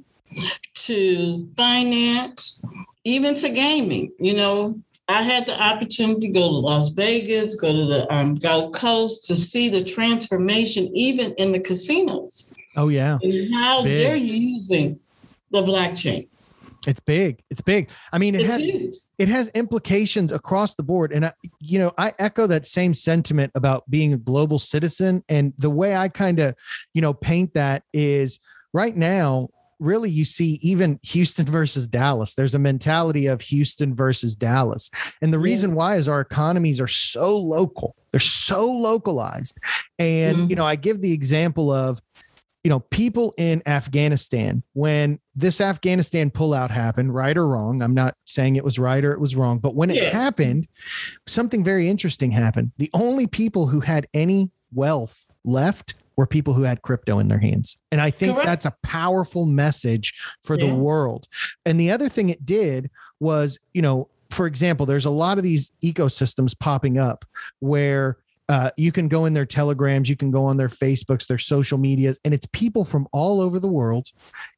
[0.74, 2.64] to finance,
[3.04, 4.10] even to gaming.
[4.18, 8.34] You know, I had the opportunity to go to Las Vegas, go to the um,
[8.34, 12.52] Gold Coast to see the transformation, even in the casinos.
[12.76, 13.98] Oh yeah, and how big.
[13.98, 15.00] they're using
[15.50, 16.28] the blockchain.
[16.86, 17.42] It's big.
[17.50, 17.90] It's big.
[18.12, 18.96] I mean, it it's has huge.
[19.18, 23.52] it has implications across the board, and I, you know, I echo that same sentiment
[23.54, 25.24] about being a global citizen.
[25.28, 26.54] And the way I kind of,
[26.92, 28.40] you know, paint that is
[28.74, 32.34] right now really you see even Houston versus Dallas.
[32.34, 34.90] There's a mentality of Houston versus Dallas.
[35.22, 35.76] And the reason yeah.
[35.76, 37.94] why is our economies are so local.
[38.10, 39.58] They're so localized.
[39.98, 40.50] And mm-hmm.
[40.50, 42.00] you know, I give the example of
[42.64, 48.14] you know, people in Afghanistan, when this Afghanistan pullout happened, right or wrong, I'm not
[48.26, 50.02] saying it was right or it was wrong, but when yeah.
[50.02, 50.66] it happened,
[51.26, 52.72] something very interesting happened.
[52.76, 57.38] The only people who had any wealth left were people who had crypto in their
[57.38, 57.76] hands.
[57.92, 58.46] And I think Correct.
[58.46, 60.66] that's a powerful message for yeah.
[60.66, 61.28] the world.
[61.64, 65.44] And the other thing it did was, you know, for example, there's a lot of
[65.44, 67.24] these ecosystems popping up
[67.60, 71.38] where uh, you can go in their telegrams, you can go on their Facebooks, their
[71.38, 74.08] social medias, and it's people from all over the world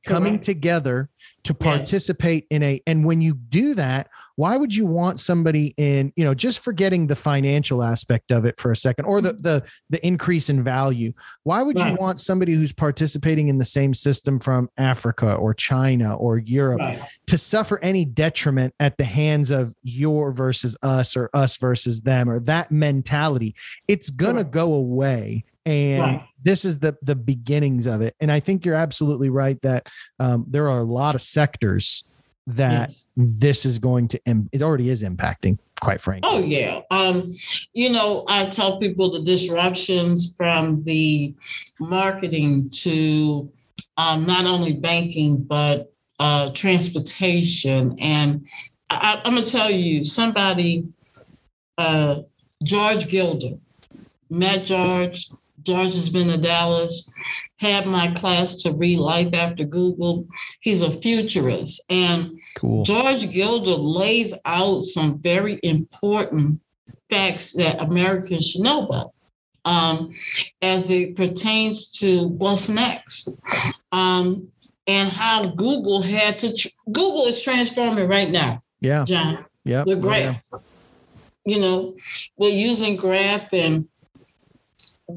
[0.04, 1.10] coming together
[1.42, 2.56] to participate yes.
[2.56, 2.80] in a.
[2.86, 7.06] And when you do that, why would you want somebody in you know just forgetting
[7.06, 11.12] the financial aspect of it for a second or the the the increase in value
[11.42, 11.90] why would right.
[11.90, 16.80] you want somebody who's participating in the same system from africa or china or europe
[16.80, 17.02] right.
[17.26, 22.28] to suffer any detriment at the hands of your versus us or us versus them
[22.28, 23.54] or that mentality
[23.88, 24.50] it's gonna right.
[24.50, 29.28] go away and this is the the beginnings of it and i think you're absolutely
[29.28, 29.88] right that
[30.18, 32.04] um, there are a lot of sectors
[32.46, 33.08] that yes.
[33.16, 34.20] this is going to
[34.52, 36.30] it already is impacting quite frankly.
[36.30, 36.80] Oh yeah.
[36.90, 37.34] Um
[37.72, 41.34] you know i tell people the disruptions from the
[41.78, 43.50] marketing to
[43.96, 47.96] um, not only banking but uh, transportation.
[47.98, 48.46] And
[48.90, 50.84] I, i'm going to tell you somebody
[51.78, 52.22] uh,
[52.62, 53.56] george gilder
[54.28, 55.28] met george
[55.62, 57.10] george has been to dallas
[57.60, 60.26] had my class to read Life After Google.
[60.60, 61.82] He's a futurist.
[61.90, 62.84] And cool.
[62.84, 66.60] George Gilder lays out some very important
[67.10, 69.10] facts that Americans should know about
[69.66, 70.14] um,
[70.62, 73.38] as it pertains to what's next.
[73.92, 74.50] Um,
[74.86, 78.62] and how Google had to, tr- Google is transforming right now.
[78.80, 79.04] Yeah.
[79.04, 79.44] John.
[79.64, 79.84] Yeah.
[79.84, 80.42] The Graph.
[80.50, 80.58] Yeah.
[81.44, 81.96] You know,
[82.38, 83.86] we're using Graph and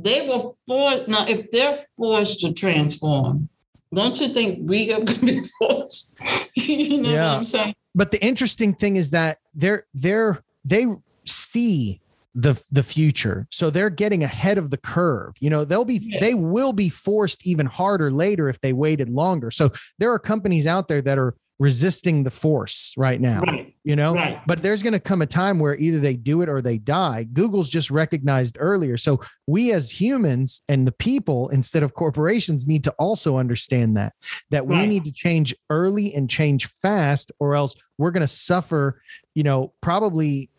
[0.02, 1.08] they were forced.
[1.08, 3.50] Now, if they're forced to transform,
[3.94, 6.18] don't you think we are going to be forced?
[6.56, 7.32] you know yeah.
[7.32, 7.76] what I'm saying?
[7.96, 10.88] But the interesting thing is that they're they're they
[11.26, 12.02] see
[12.36, 16.20] the the future so they're getting ahead of the curve you know they'll be yeah.
[16.20, 20.66] they will be forced even harder later if they waited longer so there are companies
[20.66, 23.76] out there that are resisting the force right now right.
[23.84, 24.42] you know right.
[24.48, 27.24] but there's going to come a time where either they do it or they die
[27.34, 32.84] google's just recognized earlier so we as humans and the people instead of corporations need
[32.84, 34.14] to also understand that
[34.50, 39.00] that we need to change early and change fast or else we're going to suffer
[39.36, 40.50] you know probably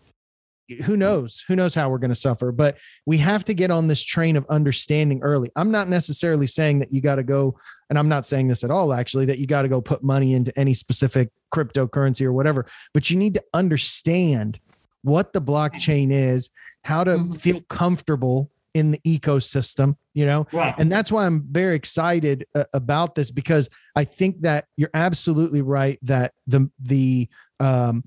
[0.84, 3.86] who knows who knows how we're going to suffer but we have to get on
[3.86, 7.54] this train of understanding early i'm not necessarily saying that you got to go
[7.90, 10.32] and i'm not saying this at all actually that you got to go put money
[10.32, 14.58] into any specific cryptocurrency or whatever but you need to understand
[15.02, 16.48] what the blockchain is
[16.82, 17.34] how to mm-hmm.
[17.34, 20.74] feel comfortable in the ecosystem you know right.
[20.78, 25.60] and that's why i'm very excited uh, about this because i think that you're absolutely
[25.60, 27.28] right that the the
[27.60, 28.02] um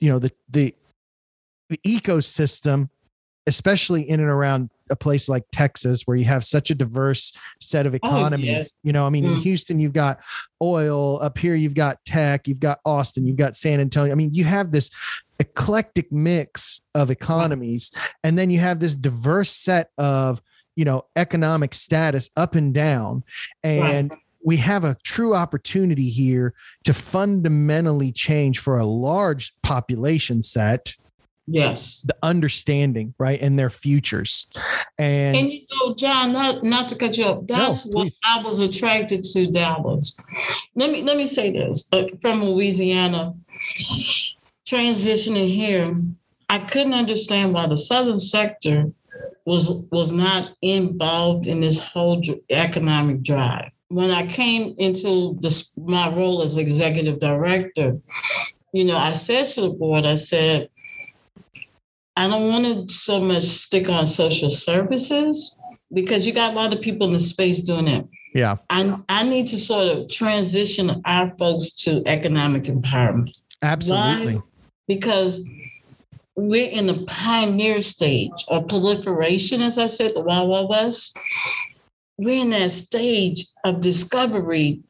[0.00, 0.74] you know the the
[1.72, 2.88] the ecosystem,
[3.46, 7.86] especially in and around a place like Texas, where you have such a diverse set
[7.86, 8.48] of economies.
[8.48, 8.64] Oh, yeah.
[8.84, 9.34] You know, I mean, mm.
[9.34, 10.20] in Houston, you've got
[10.60, 11.20] oil.
[11.20, 12.46] Up here, you've got tech.
[12.46, 13.26] You've got Austin.
[13.26, 14.12] You've got San Antonio.
[14.12, 14.90] I mean, you have this
[15.40, 17.90] eclectic mix of economies,
[18.22, 20.42] and then you have this diverse set of
[20.76, 23.24] you know economic status up and down,
[23.64, 24.12] and.
[24.44, 30.96] We have a true opportunity here to fundamentally change for a large population set
[31.52, 32.00] Yes.
[32.00, 33.38] The understanding, right?
[33.40, 34.46] And their futures.
[34.98, 38.42] And, and you know, John, not not to cut you off, that's no, what I
[38.42, 40.16] was attracted to Dallas.
[40.74, 41.88] Let me let me say this.
[41.92, 43.34] Uh, from Louisiana,
[44.66, 45.94] transitioning here,
[46.48, 48.90] I couldn't understand why the southern sector
[49.44, 53.72] was was not involved in this whole economic drive.
[53.88, 57.98] When I came into this my role as executive director,
[58.72, 60.70] you know, I said to the board, I said,
[62.16, 65.56] I don't want to so much stick on social services
[65.92, 68.06] because you got a lot of people in the space doing it.
[68.34, 68.56] Yeah.
[68.70, 74.36] I, I need to sort of transition our folks to economic empowerment Absolutely.
[74.36, 74.42] Why?
[74.88, 75.48] because
[76.36, 81.18] we're in the pioneer stage of proliferation, as I said, the Wild Wild West.
[82.18, 84.82] We're in that stage of discovery,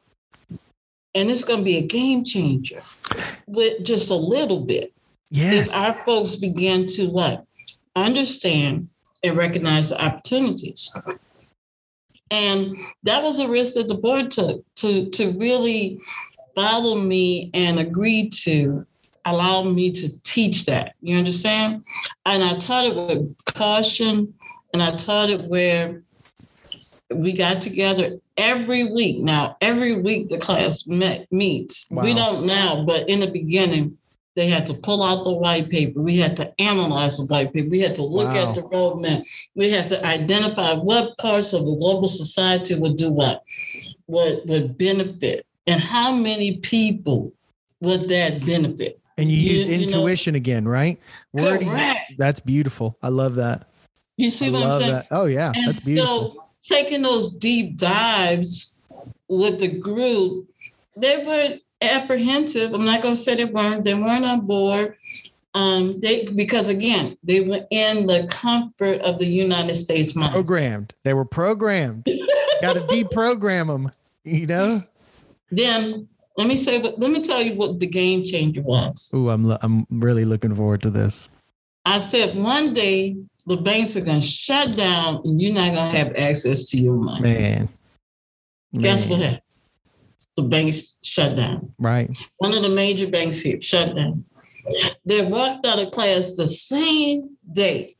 [1.15, 2.81] and it's going to be a game changer
[3.47, 4.93] with just a little bit.
[5.33, 5.69] Yes.
[5.69, 7.43] If our folks begin to what?
[7.95, 8.89] Understand
[9.23, 10.95] and recognize the opportunities.
[12.29, 15.99] And that was a risk that the board took to, to really
[16.53, 18.85] follow me and agree to
[19.25, 20.93] allow me to teach that.
[21.01, 21.83] You understand?
[22.27, 24.35] And I taught it with caution
[24.71, 26.03] and I taught it where
[27.09, 29.19] we got together every week.
[29.19, 31.89] Now, every week the class met, meets.
[31.89, 32.03] Wow.
[32.03, 33.97] We don't now, but in the beginning,
[34.35, 36.01] they had to pull out the white paper.
[36.01, 37.69] We had to analyze the white paper.
[37.69, 38.49] We had to look Wow.
[38.49, 39.27] at the roadmap.
[39.55, 43.43] We had to identify what parts of the global society would do what,
[44.07, 47.31] what would benefit, and how many people
[47.81, 48.99] would that benefit.
[49.19, 50.99] and you, you- used you know- intuition again, right?
[51.33, 52.13] Where do you- Correct.
[52.17, 52.97] that's beautiful.
[53.03, 53.67] I love that.
[54.17, 54.93] You see I what I'm saying?
[54.93, 55.07] that.
[55.11, 56.31] Oh yeah, And that's beautiful.
[56.33, 56.43] so
[56.75, 58.81] taking those deep dives
[59.27, 60.49] with the group,
[60.97, 62.73] they were apprehensive.
[62.73, 63.85] I'm not going to say they weren't.
[63.85, 64.95] They weren't on board.
[65.55, 70.33] Um, they because again, they were in the comfort of the United States mind.
[70.33, 70.93] programmed.
[71.03, 72.05] They were programmed.
[72.61, 73.91] Got to deprogram them.
[74.23, 74.81] You know.
[75.51, 79.11] Then let me say, let me tell you what the game changer was.
[79.13, 81.29] Ooh, I'm lo- I'm really looking forward to this.
[81.85, 85.91] I said one day the banks are going to shut down and you're not going
[85.91, 87.21] to have access to your money.
[87.21, 87.69] Man.
[88.73, 89.09] Guess Man.
[89.09, 89.41] what happened?
[90.35, 91.73] The banks shut down.
[91.77, 92.09] Right.
[92.37, 94.25] one of the major banks here shut down.
[95.05, 97.93] They walked out of class the same day.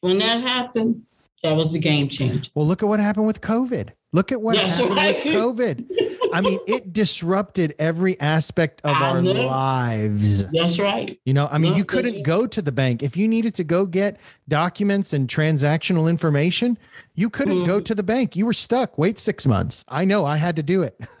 [0.00, 1.02] When that happened,
[1.42, 2.50] that was the game changer.
[2.54, 3.90] Well, look at what happened with COVID.
[4.12, 5.24] Look at what That's happened right.
[5.24, 5.90] with COVID.
[6.32, 9.32] I mean, it disrupted every aspect of I our know.
[9.46, 10.44] lives.
[10.50, 11.18] That's right.
[11.24, 13.02] You know, I mean, No, you couldn't go to the bank.
[13.02, 16.78] If you needed to go get documents and transactional information,
[17.14, 17.84] you couldn't go Mhm.
[17.86, 18.36] to the bank.
[18.36, 18.96] You were stuck.
[18.98, 19.84] Wait six months.
[19.88, 20.98] I know I had to do it.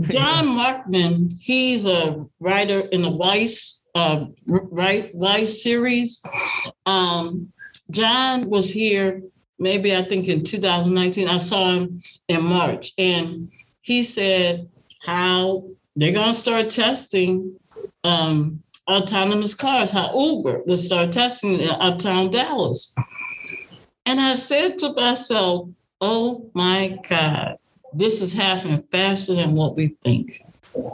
[0.00, 6.22] John Markman, he's a writer in the Weiss, uh, right Weiss series.
[6.86, 7.52] Um,
[7.90, 9.22] John was here
[9.62, 11.28] maybe I think in 2019.
[11.28, 13.48] I saw him in March, and
[13.80, 14.68] he said
[15.00, 15.64] how
[15.96, 17.54] they're going to start testing
[18.04, 19.90] um, autonomous cars.
[19.90, 22.94] How Uber will start testing in uptown Dallas.
[24.04, 25.68] And I said to myself,
[26.00, 27.56] "Oh my God."
[27.94, 30.30] This is happening faster than what we think.
[30.74, 30.90] You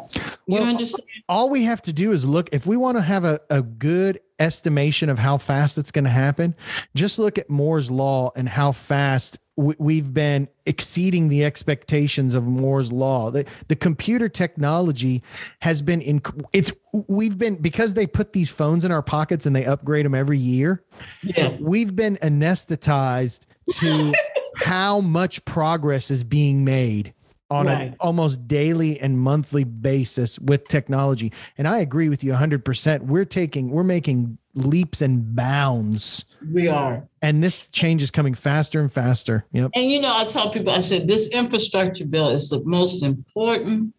[0.48, 1.04] Well, understand?
[1.28, 4.18] all we have to do is look if we want to have a, a good
[4.38, 6.55] estimation of how fast it's going to happen.
[6.94, 12.44] Just look at moore's law and how fast we, we've been exceeding the expectations of
[12.44, 13.31] moore's law.
[13.31, 15.22] The, the computer technology
[15.61, 16.22] has been in
[16.53, 16.70] it's
[17.09, 20.38] we've been because they put these phones in our pockets and they upgrade them every
[20.38, 20.85] year
[21.22, 21.57] Yeah.
[21.61, 23.46] we've been anesthetized
[23.81, 24.14] to
[24.57, 27.12] how much progress is being made
[27.50, 27.88] on Right.
[27.88, 31.32] an almost daily and monthly basis with technology.
[31.56, 33.06] And I agree with you 100%.
[33.06, 36.24] We're taking, we're making leaps and bounds.
[36.52, 37.08] We are.
[37.22, 39.44] And this change is coming faster and faster.
[39.52, 39.70] Yep.
[39.74, 43.94] And you know, I tell people, I said, this infrastructure bill is the most important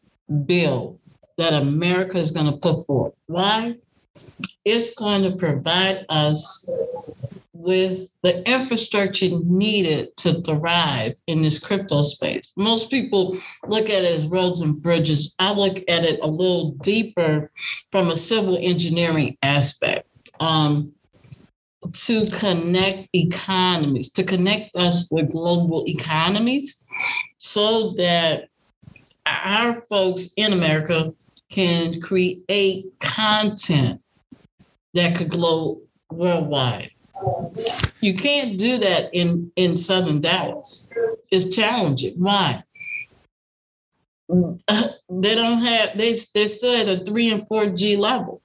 [0.46, 1.00] bill
[1.38, 3.14] that America is going to put forth.
[3.28, 3.78] Why?
[4.66, 6.70] It's going to provide us
[7.60, 12.54] with the infrastructure needed to thrive in this crypto space.
[12.56, 13.36] Most people
[13.68, 15.36] look at it as roads and bridges.
[15.40, 17.52] I look at it a little deeper
[17.92, 20.08] from a civil engineering aspect.
[20.40, 20.94] Um,
[21.92, 26.88] to connect economies, to connect us with global economies
[27.40, 28.48] so that
[29.26, 31.14] our folks in America
[31.50, 34.02] can create content
[34.94, 36.92] that could glow worldwide.
[38.02, 40.90] You can't do that in, in Southern Dallas.
[41.32, 42.16] It's challenging.
[42.18, 42.60] Why?
[44.28, 48.42] They don't have, they, they're still at a three and four G level.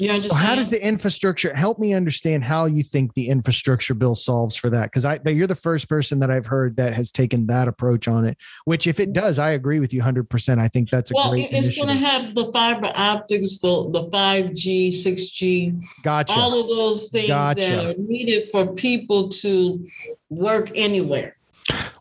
[0.00, 4.56] So how does the infrastructure help me understand how you think the infrastructure bill solves
[4.56, 4.84] for that?
[4.84, 8.26] Because I you're the first person that I've heard that has taken that approach on
[8.26, 8.36] it.
[8.64, 10.28] Which, if it does, I agree with you 100.
[10.28, 11.52] percent I think that's a well, great.
[11.52, 16.32] it's going to have the fiber optics, the the five G, six G, gotcha.
[16.34, 17.60] all of those things Gotcha.
[17.60, 19.86] that are needed for people to
[20.30, 21.36] work anywhere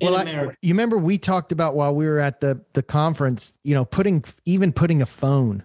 [0.01, 0.57] Well, in I- America.
[0.61, 3.53] you remember we talked about while we were at the the conference.
[3.63, 5.63] You know, putting even putting a phone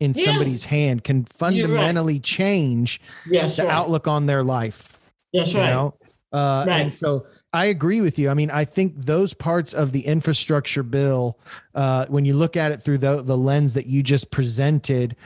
[0.00, 0.24] in Yes.
[0.24, 3.72] somebody's hand can fundamentally change Yes, the right.
[3.72, 4.98] outlook on their life.
[5.32, 5.70] That's you right.
[5.70, 5.94] know?
[6.32, 6.94] Uh, And Right.
[6.94, 7.26] so
[7.56, 8.28] I agree with you.
[8.28, 11.38] I mean, I think those parts of the infrastructure bill,
[11.74, 15.16] uh, when you look at it through the, the lens that you just presented,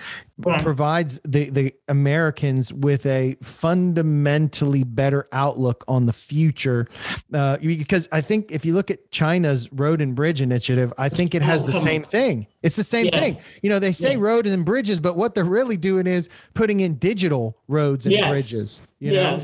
[0.43, 0.63] Right.
[0.63, 6.87] provides the, the Americans with a fundamentally better outlook on the future.
[7.35, 11.35] Uh, because I think if you look at China's road and bridge initiative, I think
[11.35, 12.47] it has the same thing.
[12.63, 13.21] It's the same Yes.
[13.21, 13.39] thing.
[13.63, 14.21] You know, they say Yes.
[14.21, 18.29] road and bridges, but what they're really doing is putting in digital roads and Yes.
[18.29, 18.83] bridges.
[18.99, 19.39] You know?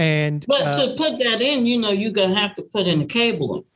[0.00, 2.86] And But uh, to put that in, you know, you're going to have to put
[2.86, 3.66] in the cable.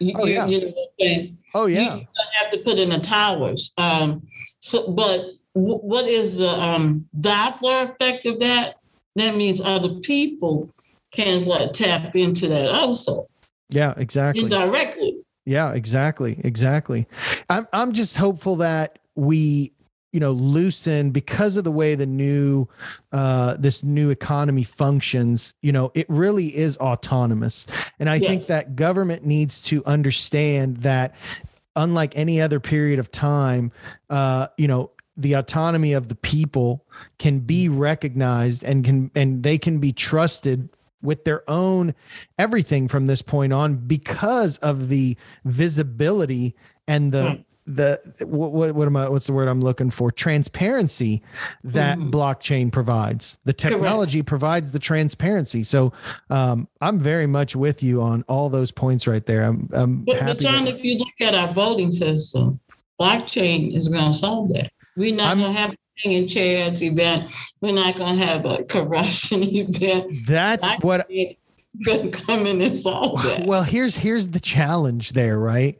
[0.00, 0.46] You, Oh, yeah.
[0.46, 2.06] you know what I'm oh yeah, to
[2.40, 3.72] have to put in the towers.
[3.78, 4.26] Um,
[4.60, 5.18] so, but
[5.54, 8.78] w- what is the um, Doppler effect of that?
[9.14, 10.68] That means other people
[11.12, 13.28] can what tap into that also
[13.70, 14.44] yeah, exactly.
[14.44, 15.18] indirectly.
[15.44, 17.06] Yeah, exactly, exactly.
[17.48, 19.72] I'm I'm just hopeful that we,
[20.12, 22.66] you know, loosen because of the way the new,
[23.12, 25.54] uh, this new economy functions.
[25.62, 27.66] You know, it really is autonomous,
[27.98, 31.14] and I think that government needs to understand that,
[31.76, 33.72] unlike any other period of time,
[34.10, 34.90] uh, you know.
[35.20, 36.86] The autonomy of the people
[37.18, 40.68] can be recognized and can and they can be trusted
[41.02, 41.92] with their own
[42.38, 46.54] everything from this point on because of the visibility
[46.86, 47.40] and the Hmm.
[47.68, 51.22] The what, what what am I what's the word I'm looking for transparency
[51.64, 52.10] that Mhm.
[52.10, 55.92] blockchain provides the technology provides the transparency so
[56.30, 60.16] um I'm very much with you on all those points right there I'm I'm But,
[60.16, 62.58] happy but John, if you look at our voting system,
[62.98, 64.70] blockchain is going to solve that.
[64.96, 67.30] We're not going to have a hanging chads event.
[67.60, 70.12] We're not going to have a corruption event.
[70.26, 71.06] that's what
[71.84, 73.46] going to come in and solve that.
[73.46, 75.78] well here's here's the challenge there right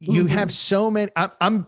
[0.00, 0.28] you Mhm.
[0.28, 1.66] have so many I, i'm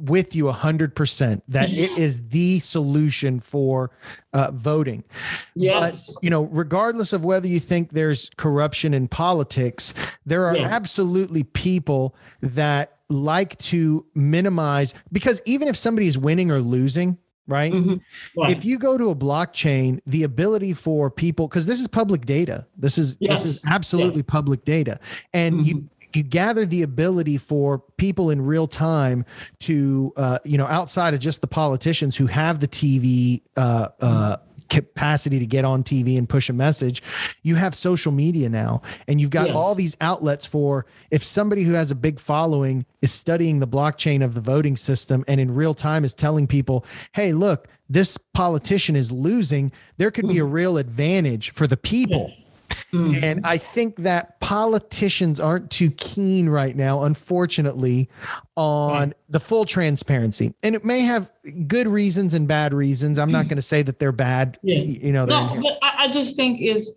[0.00, 3.92] with you 100% that it is the solution for
[4.32, 5.04] uh, voting
[5.54, 6.06] yes.
[6.14, 10.66] but you know regardless of whether you think there's corruption in politics there are Yeah.
[10.68, 17.16] absolutely people that like to minimize because even if somebody is winning or losing
[17.46, 18.00] right Mhm.
[18.36, 18.50] Right.
[18.50, 22.66] if you go to a blockchain the ability for people because this is public data
[22.76, 24.26] this is this is absolutely Yes.
[24.26, 24.98] public data
[25.32, 25.88] and you Mhm.
[26.16, 29.24] You gather the ability for people in real time
[29.60, 34.36] to uh, you know outside of just the politicians who have the tv uh, uh,
[34.68, 37.02] capacity to get on tv and push a message
[37.42, 38.82] you have social media now.
[39.06, 39.54] And you've got Yes.
[39.54, 44.24] all these outlets for if somebody who has a big following is studying the blockchain
[44.24, 48.96] of the voting system and in real time is telling people hey look this politician
[48.96, 52.32] is losing there could be a real advantage for the people
[52.92, 53.22] Mhm.
[53.22, 58.08] and I think that politicians aren't too keen right now, unfortunately,
[58.56, 60.54] on the full transparency.
[60.62, 61.30] And it may have
[61.66, 63.18] good reasons and bad reasons.
[63.18, 64.58] I'm not going to say that they're bad.
[64.62, 64.78] Yeah.
[64.78, 66.96] You know, No, but I, I just think is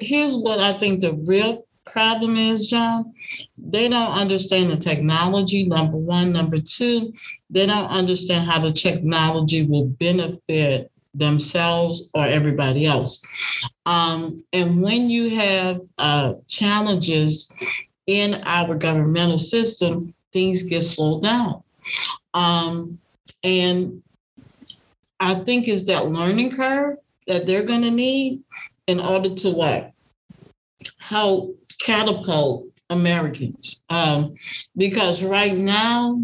[0.00, 3.14] here's what I think the real problem is, John.
[3.56, 5.64] They don't understand the technology.
[5.64, 7.12] Number one, number two,
[7.48, 13.24] they don't understand how the technology will benefit themselves or everybody else.
[13.86, 17.52] Um, and when you have uh, challenges
[18.06, 21.62] in our governmental system, things get slowed down.
[22.34, 22.98] Um,
[23.42, 24.02] and
[25.20, 28.42] I think is that learning curve that they're going to need
[28.86, 29.92] in order to what
[30.98, 33.84] help catapult Americans.
[33.90, 34.34] Um,
[34.76, 36.22] because right now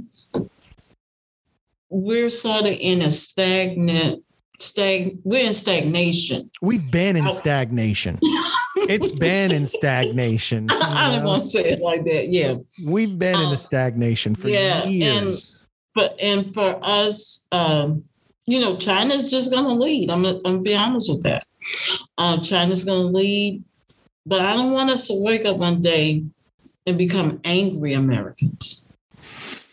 [1.90, 4.23] we're sort of in a stagnant
[4.58, 6.38] stag we're in stagnation.
[6.62, 8.18] we've been in stagnation.
[8.76, 10.66] it's been in stagnation.
[10.70, 12.28] you I don't want to say it like that.
[12.28, 12.54] Yeah.
[12.86, 15.66] We've been in Um, a stagnation for yeah, and- years.
[15.94, 18.04] But and for us, um,
[18.46, 20.10] you know, China's just going to lead.
[20.10, 21.44] I'm gonna, I'm gonna be honest with that.
[22.18, 23.62] Uh, China's going to lead,
[24.26, 26.24] but I don't want us to wake up one day
[26.86, 28.88] and become angry Americans.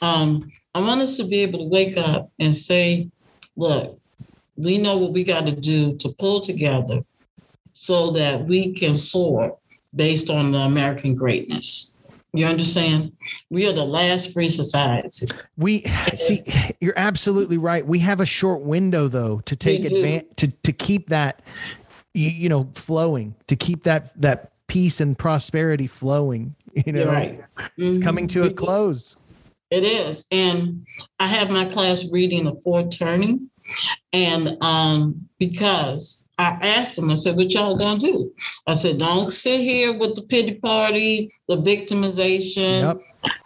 [0.03, 3.09] Um, I want us to be able to wake up and say,
[3.57, 3.97] "Look,
[4.61, 7.03] we know what we got to do to pull together,
[7.73, 9.57] so that we can soar
[9.95, 11.95] based on the American greatness."
[12.33, 13.11] You understand?
[13.49, 15.27] We are the last free society.
[15.57, 15.83] We
[16.15, 16.43] see
[16.79, 17.85] you're absolutely right.
[17.85, 21.41] We have a short window though to take advantage to to keep that
[22.13, 26.55] you, know flowing, to keep that that peace and prosperity flowing.
[26.85, 27.43] You know, right.
[27.77, 28.01] it's mm-hmm.
[28.01, 29.17] coming to a close.
[29.71, 30.25] It is.
[30.31, 30.85] And
[31.19, 33.49] I have my class reading the fourth turning.
[34.13, 38.33] And um, because I asked them, I said, what y'all gonna do?
[38.67, 42.97] I said, don't sit here with the pity party, the victimization, yep.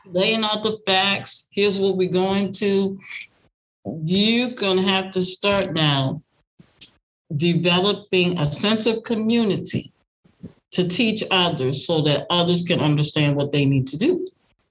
[0.06, 1.48] laying out the facts.
[1.52, 3.00] Here's what we're going to.
[4.04, 6.22] You're gonna have to start now
[7.36, 9.92] developing a sense of community
[10.72, 14.26] to teach others so that others can understand what they need to do.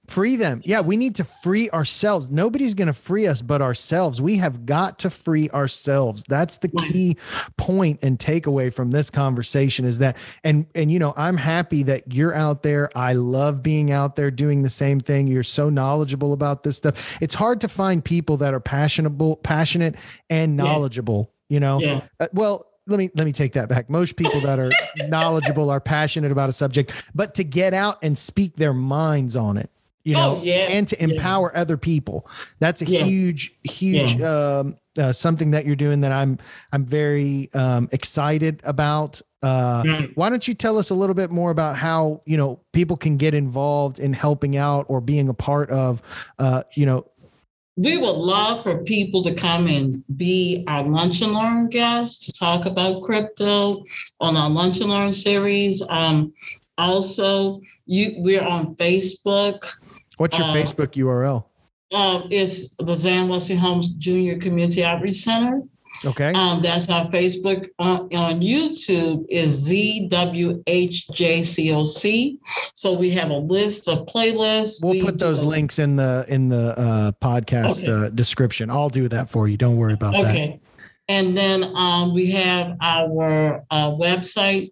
[0.07, 0.61] Free them.
[0.65, 2.29] Yeah, we need to free ourselves.
[2.29, 4.21] Nobody's going to free us but ourselves.
[4.21, 6.23] We have got to free ourselves.
[6.27, 7.17] That's the key
[7.57, 12.13] point and takeaway from this conversation is that and and you know, I'm happy that
[12.13, 12.95] you're out there.
[12.95, 15.27] I love being out there doing the same thing.
[15.27, 17.17] You're so knowledgeable about this stuff.
[17.21, 19.05] It's hard to find people that are passionate
[19.43, 19.95] passionate
[20.29, 21.53] and knowledgeable, yeah.
[21.53, 21.79] you know.
[21.79, 22.01] Yeah.
[22.19, 23.89] Uh, well, let me let me take that back.
[23.89, 24.71] Most people that are
[25.07, 29.57] knowledgeable are passionate about a subject, but to get out and speak their minds on
[29.57, 29.69] it
[30.05, 30.67] you oh, know, oh, yeah.
[30.69, 31.61] and to empower yeah.
[31.61, 32.29] other people.
[32.59, 33.03] That's a yeah.
[33.03, 36.37] huge, huge um, uh, something that you're doing that I'm
[36.71, 39.21] I'm very um, excited about.
[39.41, 39.83] Uh,
[40.15, 43.17] why don't you tell us a little bit more about how you know people can
[43.17, 46.01] get involved in helping out or being a part of,
[46.39, 47.05] uh, you know.
[47.77, 52.31] We would love for people to come and be our lunch and learn guests to
[52.31, 53.83] talk about crypto
[54.21, 55.83] on our lunch and learn series.
[55.89, 56.31] Um,
[56.77, 59.65] also, you we're on Facebook.
[60.17, 61.45] What's your uh, Facebook URL?
[61.93, 65.61] Uh, it's the Zan Wesley Holmes Junior Community Outreach Center.
[66.03, 66.33] Okay.
[66.33, 67.69] Um, that's our Facebook.
[67.79, 70.67] Uh, on YouTube is ZWHJCOC.
[72.73, 74.83] So we have a list of playlists.
[74.83, 78.07] We'll we put those links in the in the uh, podcast okay.
[78.07, 78.69] uh, description.
[78.69, 79.55] I'll do that for you.
[79.57, 80.23] Don't worry about okay.
[80.23, 80.29] that.
[80.29, 80.59] Okay.
[81.07, 84.71] And then um, we have our uh, website,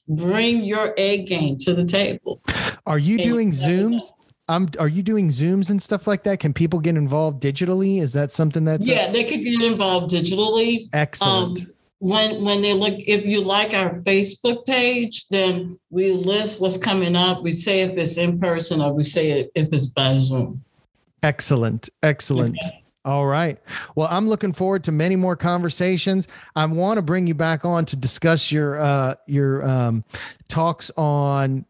[0.08, 2.42] Bring your A game to the table.
[2.86, 4.12] Are you and doing Zooms?
[4.48, 6.40] Um, are you doing Zooms and stuff like that?
[6.40, 8.02] Can people get involved digitally?
[8.02, 10.88] Is that something that's yeah, they could get involved digitally.
[10.92, 11.60] Excellent.
[11.60, 16.78] Um, when when they look if you like our facebook page then we list what's
[16.78, 20.18] coming up we say if it's in person or we say it if it's by
[20.18, 20.62] zoom
[21.24, 22.84] excellent excellent okay.
[23.06, 23.58] All right.
[23.96, 26.28] Well, I'm looking forward to many more conversations.
[26.56, 30.04] I want to bring you back on to discuss your uh, your um,
[30.50, 31.66] talks on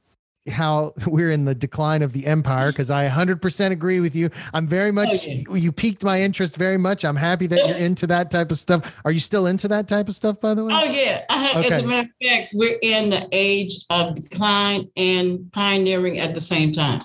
[0.50, 4.30] how we're in the decline of the empire because I 100% agree with you.
[4.54, 5.46] I'm very much okay.
[5.52, 7.06] you piqued my interest very much.
[7.06, 8.96] I'm happy that you're into that type of stuff.
[9.06, 10.74] Are you still into that type of stuff by the way?
[10.74, 11.24] Oh yeah.
[11.30, 11.76] Have, okay.
[11.76, 16.42] As a matter of fact, we're in the age of decline and pioneering at the
[16.42, 17.02] same time.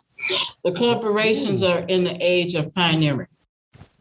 [0.64, 3.28] The corporations are in the age of pioneering.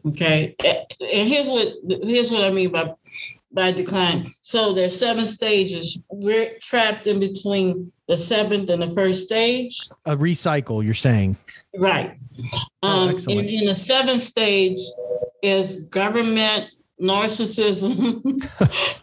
[0.06, 0.54] Okay.
[0.64, 2.94] And here's what here's what I mean by
[3.54, 4.30] by decline.
[4.40, 6.02] So there's seven stages.
[6.10, 9.78] We're trapped in between the seventh and the first stage.
[10.04, 11.36] A recycle, you're saying.
[11.76, 12.18] Right.
[12.82, 14.80] Oh, um, in, in the seventh stage
[15.42, 18.48] is government narcissism.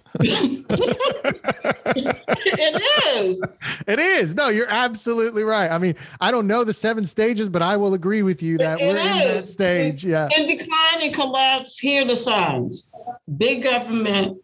[2.54, 2.82] it
[3.16, 3.44] is.
[3.88, 4.36] It is.
[4.36, 5.70] No, you're absolutely right.
[5.72, 8.80] I mean, I don't know the seven stages, but I will agree with you that
[8.82, 9.06] it we're is.
[9.06, 10.04] in that stage.
[10.04, 10.30] Yeah.
[10.38, 12.92] In decline and collapse, here are the signs
[13.38, 14.38] big government,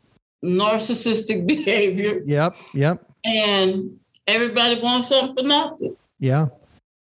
[0.44, 2.22] narcissistic behavior.
[2.26, 2.56] Yep.
[2.74, 3.04] Yep.
[3.26, 5.96] And everybody wants something for nothing.
[6.20, 6.48] Yeah.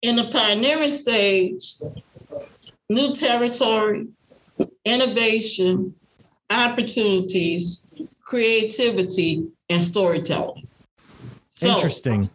[0.01, 1.76] In the pioneering stage,
[2.89, 4.07] new territory,
[4.86, 5.95] innovation,
[6.49, 7.84] opportunities,
[8.26, 10.68] creativity, and storytelling.
[11.50, 12.30] So, Interesting.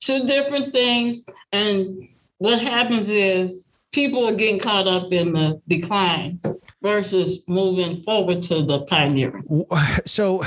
[0.00, 1.26] Two different things.
[1.52, 2.08] And
[2.38, 6.40] what happens is people are getting caught up in the decline
[6.82, 9.44] versus moving forward to the pioneering.
[10.06, 10.44] So,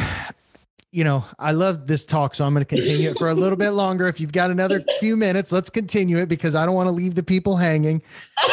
[0.91, 3.57] you know, I love this talk, so I'm going to continue it for a little
[3.57, 4.07] bit longer.
[4.07, 7.15] If you've got another few minutes, let's continue it because I don't want to leave
[7.15, 8.01] the people hanging.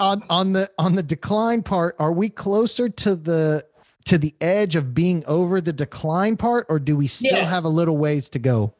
[0.00, 3.64] on on the on the decline part, are we closer to the
[4.10, 7.48] to the edge of being over the decline part, or do we still Yes.
[7.48, 8.74] have a little ways to go?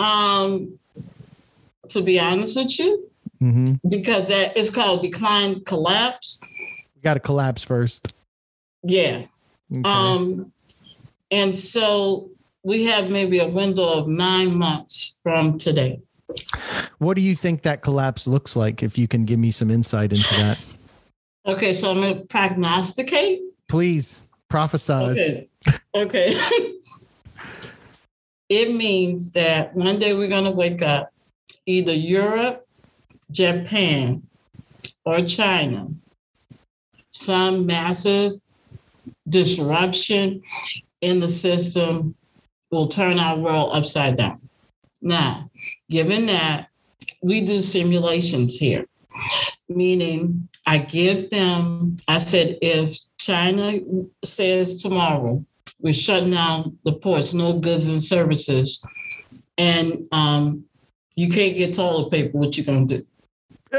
[0.00, 0.76] Um,
[1.88, 3.08] to be honest with you,
[3.40, 3.74] Mm-hmm.
[3.88, 6.42] because that is called decline collapse.
[6.96, 8.12] We got to collapse first.
[8.82, 9.26] Yeah.
[9.72, 9.82] Okay.
[9.88, 10.50] Um,
[11.30, 12.28] and so
[12.64, 16.00] we have maybe a window of nine months from today.
[16.98, 18.82] what do you think that collapse looks like?
[18.82, 20.58] If you can give me some insight into that,
[21.46, 23.42] Okay, so I'm going to prognosticate.
[23.68, 25.18] please prophesize.
[25.18, 25.48] Okay.
[25.94, 26.34] Okay.
[28.48, 31.12] it means that one day we're going to wake up,
[31.66, 32.66] either Europe,
[33.30, 34.22] Japan,
[35.04, 35.88] or China.
[37.10, 38.40] Some massive
[39.28, 40.42] disruption
[41.00, 42.14] in the system
[42.70, 44.40] will turn our world upside down.
[45.00, 45.50] Now,
[45.90, 46.68] given that,
[47.22, 48.86] we do simulations here,
[49.68, 53.78] meaning I give them, I said, if China
[54.24, 55.44] says tomorrow,
[55.80, 58.86] we're shutting down the ports, no goods and services,
[59.58, 60.64] and um,
[61.14, 63.06] you can't get toilet paper, what you gonna do?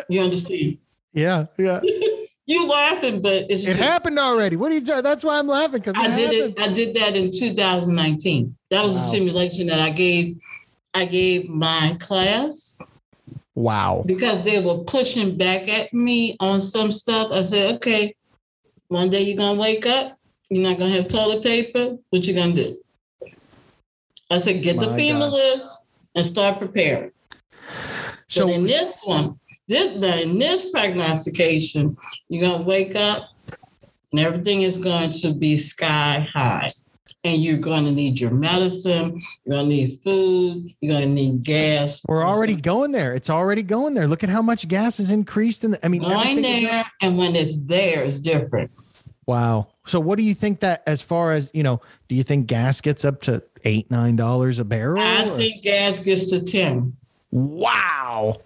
[0.09, 0.77] You understand?
[1.13, 1.81] Yeah, yeah.
[2.49, 4.55] You laughing, but it's It happened already.
[4.55, 4.79] What are you?
[4.79, 6.57] T- that's why I'm laughing because I did it.
[6.57, 8.55] I did that in 2019.
[8.71, 9.01] That was Wow.
[9.01, 10.39] a simulation that I gave.
[10.93, 12.79] I gave my class
[13.57, 14.03] Wow.
[14.05, 17.31] because they were pushing back at me on some stuff.
[17.31, 18.15] I said, okay,
[18.89, 20.15] one day you're gonna wake up,
[20.51, 21.97] you're not gonna have toilet paper.
[22.11, 22.77] What you gonna do?
[24.29, 25.33] I said, get the My FEMA God.
[25.33, 27.09] list and start preparing.
[28.29, 29.91] So but in this one, this
[30.23, 31.97] in this prognostication,
[32.29, 33.27] you're gonna wake up
[34.11, 36.69] and everything is going to be sky high.
[37.23, 41.13] And you're going to need your medicine, you're going to need food, you're going to
[41.13, 42.01] need gas.
[42.07, 43.13] we're already going there.
[43.13, 44.07] It's already going there.
[44.07, 45.63] Look at how much gas has increased.
[45.63, 46.85] In the, I mean, going there.
[47.01, 48.71] And when it's there, it's different.
[49.25, 49.67] wow.
[49.85, 51.81] So what do you think that as far as you know?
[52.09, 55.01] Do you think gas gets up to eight nine dollars a barrel?
[55.01, 56.91] I or- think gas gets to 10.
[57.31, 58.41] Wow.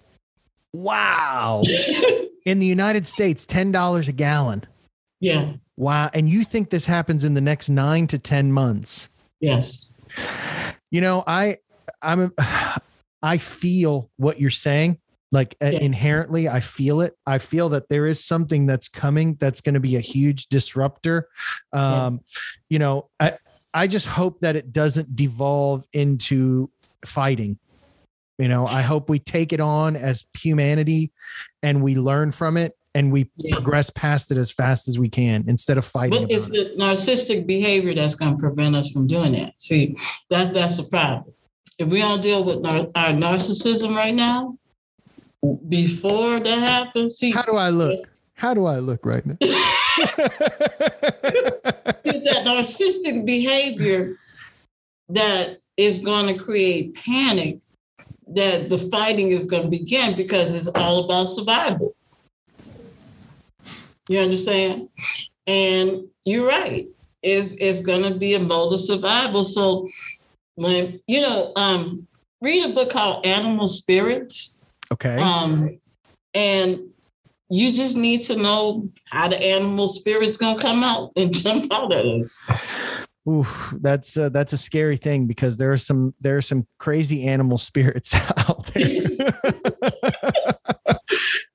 [0.72, 1.62] Wow.
[2.44, 4.64] In the United States, ten dollars a gallon.
[5.20, 5.52] yeah,
[5.82, 6.10] Wow.
[6.14, 9.08] And you think this happens in the next nine to ten months?
[9.40, 9.94] yes.
[10.90, 11.56] you know i
[12.00, 12.32] i'm
[13.22, 14.98] i feel what you're saying
[15.32, 15.80] like uh, Yeah.
[15.80, 19.80] inherently i feel it i feel that there is something that's coming that's going to
[19.80, 21.28] be a huge disruptor
[21.72, 22.20] um
[22.70, 23.36] you know i
[23.74, 26.70] i just hope that it doesn't devolve into
[27.04, 27.58] fighting
[28.38, 31.10] you know i hope we take it on as humanity
[31.62, 33.54] and we learn from it and we Yeah.
[33.54, 36.76] progress past it as fast as we can instead of fighting But it's about it.
[36.76, 39.54] the narcissistic behavior that's going to prevent us from doing that.
[39.58, 39.96] See,
[40.28, 41.34] that's that's the problem.
[41.78, 44.56] If we don't deal with nar- our narcissism right now,
[45.68, 47.98] before that happens, see, how do i look
[48.34, 49.84] how do i look right now it's
[52.24, 54.16] that narcissistic behavior
[55.08, 57.60] that is going to create panic
[58.28, 61.94] that the fighting is going to begin because it's all about survival.
[64.08, 64.88] You understand?
[65.46, 66.86] And you're right.
[67.22, 69.44] It's, it's going to be a mode of survival.
[69.44, 69.88] So
[70.56, 72.06] when, you know, um,
[72.40, 74.64] read a book called Animal Spirits.
[74.92, 75.78] okay Um,
[76.34, 76.92] and
[77.52, 81.92] you just need to know how the animal spirit's gonna come out and jump out
[81.92, 82.50] at us.
[83.28, 83.46] Ooh,
[83.80, 87.58] that's uh, that's a scary thing because there are some there are some crazy animal
[87.58, 88.14] spirits
[88.48, 89.32] out there.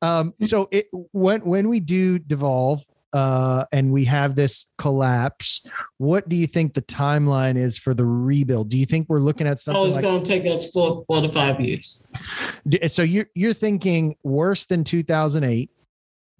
[0.01, 5.65] um, so it when when we do devolve uh, and we have this collapse,
[5.97, 8.69] what do you think the timeline is for the rebuild?
[8.69, 9.81] Do you think we're looking at something?
[9.81, 12.05] Oh, it's like gonna take us four, four to five years.
[12.87, 15.69] so you're you're thinking worse than 2008?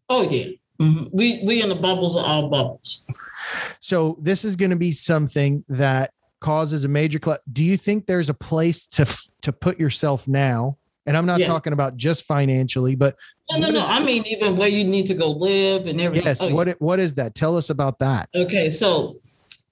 [0.10, 0.52] Oh yeah.
[0.80, 1.10] Mhm.
[1.12, 3.08] We we in the bubbles are all bubbles.
[3.80, 7.44] So this is going to be something that causes a major collapse.
[7.52, 9.08] Do you think there's a place to
[9.42, 10.78] to put yourself now?
[11.08, 11.48] And I'm not Yeah.
[11.48, 13.16] talking about just financially, but
[13.52, 13.86] No, no, no.
[13.88, 16.26] I mean even where you need to go live and everything.
[16.28, 17.34] yes, Oh, what what is that?
[17.34, 18.30] Tell us about that.
[18.36, 19.16] Okay, so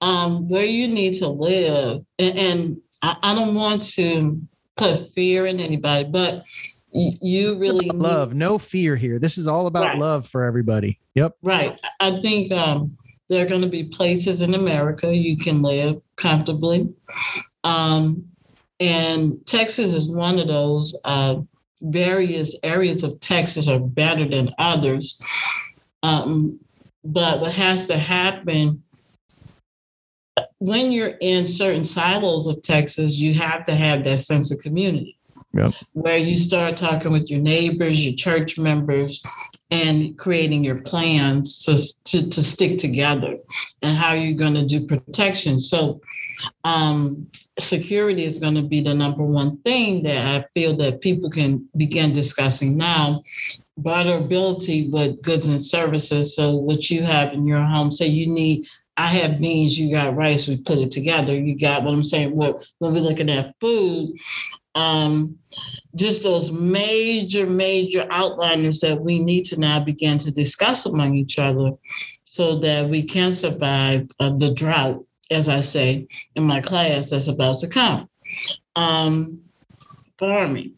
[0.00, 4.40] um, where you need to live, and, and I, I don't want to
[4.76, 6.44] put fear in anybody, but
[6.92, 9.18] you really need- love, no fear here.
[9.18, 9.98] This is all about Right.
[9.98, 10.98] love for everybody.
[11.14, 11.36] Yep.
[11.42, 11.78] Right.
[12.00, 12.96] I- I think um,
[13.28, 16.88] there are going to be places in America you can live comfortably.
[17.64, 18.24] Um,
[18.80, 20.98] and Texas is one of those.
[21.04, 21.40] Uh,
[21.82, 25.22] various areas of Texas are better than others.
[26.02, 26.60] Um,
[27.04, 28.82] but what has to happen
[30.58, 35.18] when you're in certain silos of Texas, you have to have that sense of community.
[35.52, 35.72] Yep.
[35.92, 39.22] Where you start talking with your neighbors, your church members,
[39.70, 43.36] and creating your plans to, to, to stick together
[43.82, 45.58] and how you're going to do protection.
[45.58, 46.00] So,
[46.64, 47.26] um,
[47.58, 51.68] security is going to be the number one thing that I feel that people can
[51.76, 53.22] begin discussing now.
[53.80, 56.36] Barterability with goods and services.
[56.36, 60.16] So, what you have in your home, say you need I have beans, you got
[60.16, 61.38] rice, we put it together.
[61.38, 62.34] You got what I'm saying?
[62.34, 64.16] When, when we're looking at food,
[64.76, 65.38] um,
[65.96, 71.38] just those major, major outliners that we need to now begin to discuss among each
[71.38, 71.72] other
[72.24, 76.06] so that we can survive uh, the drought, as I say
[76.36, 78.08] in my class that's about to come.
[78.76, 79.40] Um,
[80.18, 80.74] farming.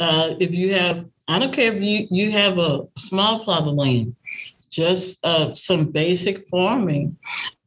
[0.00, 3.74] Uh, if you have, I don't care if you, you have a small plot of
[3.74, 4.16] land,
[4.80, 7.16] just uh, some basic farming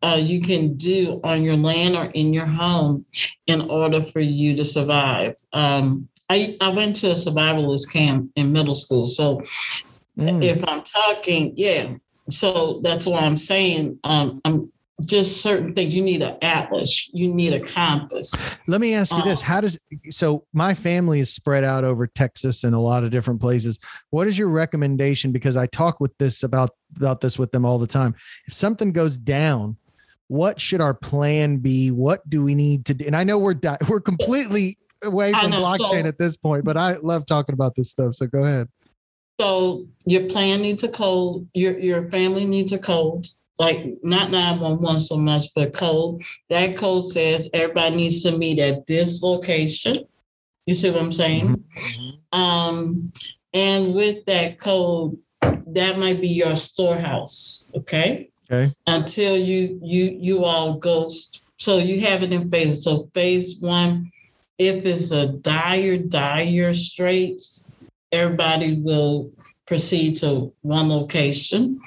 [0.02, 3.06] uh, you can do on your land or in your home
[3.48, 5.36] in order for you to survive.
[5.54, 9.06] Um, I, I went to a survivalist camp in middle school.
[9.06, 9.42] So
[10.18, 10.44] mm.
[10.44, 11.94] if I'm talking, yeah.
[12.30, 15.96] So that's why I'm saying um, I'm just certain things.
[15.96, 17.10] You need an atlas.
[17.14, 18.34] You need a compass.
[18.68, 19.80] Let me ask you um, this: How does
[20.12, 20.46] so?
[20.54, 23.80] My family is spread out over Texas and a lot of different places.
[24.12, 25.32] What is your recommendation?
[25.32, 28.16] Because I talk with this about about this with them all the time.
[28.46, 29.78] If something goes down,
[30.28, 31.92] what should our plan be?
[31.92, 33.06] What do we need to do?
[33.06, 36.64] And I know we're di- we're completely away from know, blockchain so, at this point,
[36.64, 38.14] but I love talking about this stuff.
[38.14, 38.68] So go ahead.
[39.42, 41.48] So your plan needs a code.
[41.54, 43.28] Your your family needs a code
[43.60, 46.22] like not 911 so much, but code.
[46.50, 50.06] That code says everybody needs to meet at this location.
[50.66, 51.64] You see what I'm saying?
[51.78, 52.40] Mm-hmm.
[52.40, 53.12] Um,
[53.54, 57.68] and with that code, that might be your storehouse.
[57.76, 58.30] Okay.
[58.52, 58.72] Okay.
[58.88, 61.10] Until you you you all go.
[61.58, 62.84] So you have it in phases.
[62.84, 64.12] So phase one,
[64.58, 67.64] if it's a dire dire straits,
[68.12, 69.32] everybody will
[69.66, 71.80] proceed to one location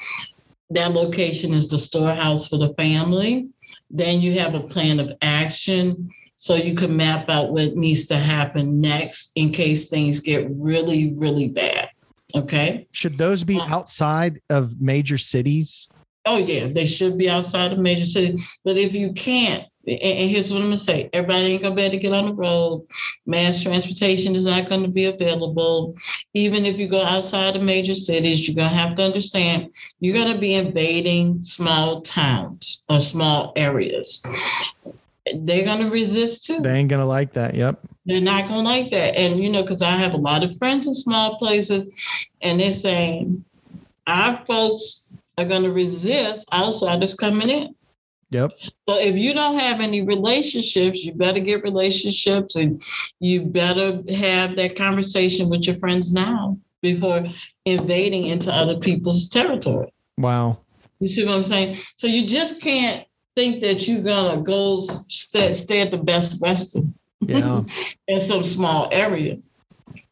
[0.71, 3.49] that location is the storehouse for the family.
[3.91, 8.17] Then you have a plan of action so you can map out what needs to
[8.17, 11.91] happen next in case things get really, really bad.
[12.35, 12.87] Okay.
[12.93, 15.89] Should those be um, outside of major cities?
[16.27, 18.59] Oh, yeah, they should be outside of major cities.
[18.65, 21.93] But if you can't, and here's what I'm gonna say: everybody ain't gonna be able
[21.93, 22.87] to get on the road.
[23.25, 25.97] Mass transportation is not going to be available.
[26.35, 30.39] Even if you go outside of major cities, you're gonna have to understand you're gonna
[30.39, 34.27] be invading small towns or small areas.
[35.35, 36.61] They're gonna resist too.
[36.61, 37.55] They ain't gonna like that.
[37.55, 37.81] Yep.
[38.07, 39.17] They're not gonna like that.
[39.17, 41.89] And you know, because I have a lot of friends in small places,
[42.43, 43.45] and they're saying
[44.09, 47.76] our folks are gonna resist outsiders coming in.
[48.31, 48.53] Yep.
[48.89, 52.83] So if you don't have any relationships, you better get relationships and
[53.21, 57.25] you better have that conversation with your friends now before
[57.65, 59.93] invading into other people's territory.
[60.19, 60.59] Wow.
[60.99, 61.77] You see what I'm saying?
[61.97, 63.07] So you just can't
[63.37, 67.63] think that you're gonna go stay, stay at the best Western yeah.
[68.09, 69.39] in some small area.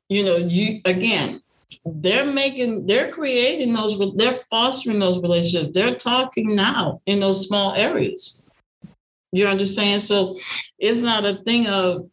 [0.08, 1.40] You know, you again,
[1.84, 5.72] they're making they're creating those they're fostering those relationships.
[5.74, 8.46] They're talking now in those small areas.
[9.32, 10.02] You understand?
[10.02, 10.38] So
[10.78, 12.08] it's not a thing of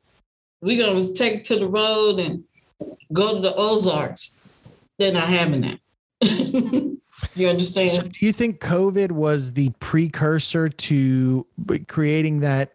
[0.62, 2.44] we're going to take to the road and
[3.14, 4.42] go to the ozarks.
[4.98, 5.80] They're not having that.
[7.36, 7.92] You understand?
[7.92, 11.46] So do you think covid was the precursor to
[11.88, 12.74] creating that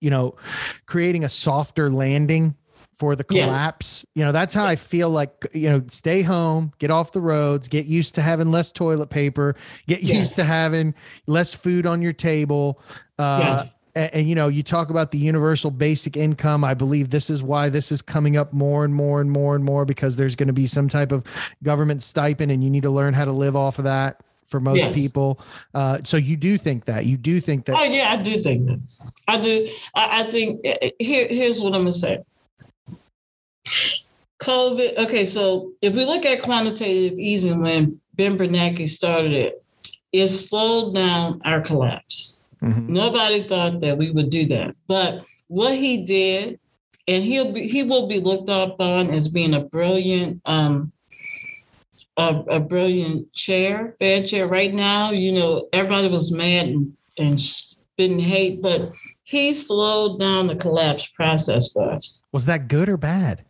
[0.00, 0.36] you know
[0.86, 2.54] creating a softer landing
[2.98, 4.04] for the collapse.
[4.04, 4.12] Yes.
[4.14, 7.68] You know, that's how I feel like, you know, stay home, get off the roads,
[7.68, 10.16] get used to having less toilet paper, get yes.
[10.16, 10.94] used to having
[11.26, 12.80] less food on your table.
[13.18, 13.74] Uh, yes.
[13.94, 16.64] and, and, you know, you talk about the universal basic income.
[16.64, 19.64] I believe this is why this is coming up more and more and more and
[19.64, 21.24] more because there's going to be some type of
[21.62, 24.78] government stipend and you need to learn how to live off of that for most
[24.78, 24.94] yes.
[24.94, 25.40] people.
[25.74, 27.76] Uh, so you do think that you do think that.
[27.76, 29.12] Oh yeah, I do think that.
[29.26, 29.68] I do.
[29.94, 31.26] I, I think eh, eh, here.
[31.28, 32.20] Here's what I'm gonna say.
[34.38, 34.98] COVID.
[34.98, 39.64] Okay, so if we look at quantitative easing when Ben Bernanke started it,
[40.12, 42.42] it slowed down our collapse.
[42.62, 42.92] Mm-hmm.
[42.92, 46.58] Nobody thought that we would do that, but what he did,
[47.06, 50.92] and he'll be he will be looked upon as being a brilliant um,
[52.16, 54.46] a, a brilliant chair, Fed chair.
[54.46, 58.90] Right now, you know, everybody was mad and, and spitting hate, but
[59.24, 62.22] he slowed down the collapse process for us.
[62.32, 63.44] Was that good or bad?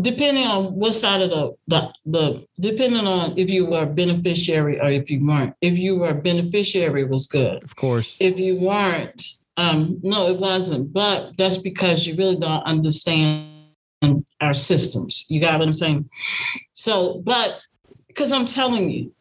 [0.00, 4.78] Depending on what side of the, the the depending on if you were a beneficiary
[4.78, 5.54] or if you weren't.
[5.62, 7.64] If you were a beneficiary, it was good.
[7.64, 8.18] Of course.
[8.20, 9.22] If you weren't,
[9.56, 10.92] um, no, it wasn't.
[10.92, 13.46] But that's because you really don't understand
[14.40, 15.24] our systems.
[15.28, 16.10] You got what I'm saying?
[16.72, 17.60] So, but
[18.08, 19.12] because I'm telling you,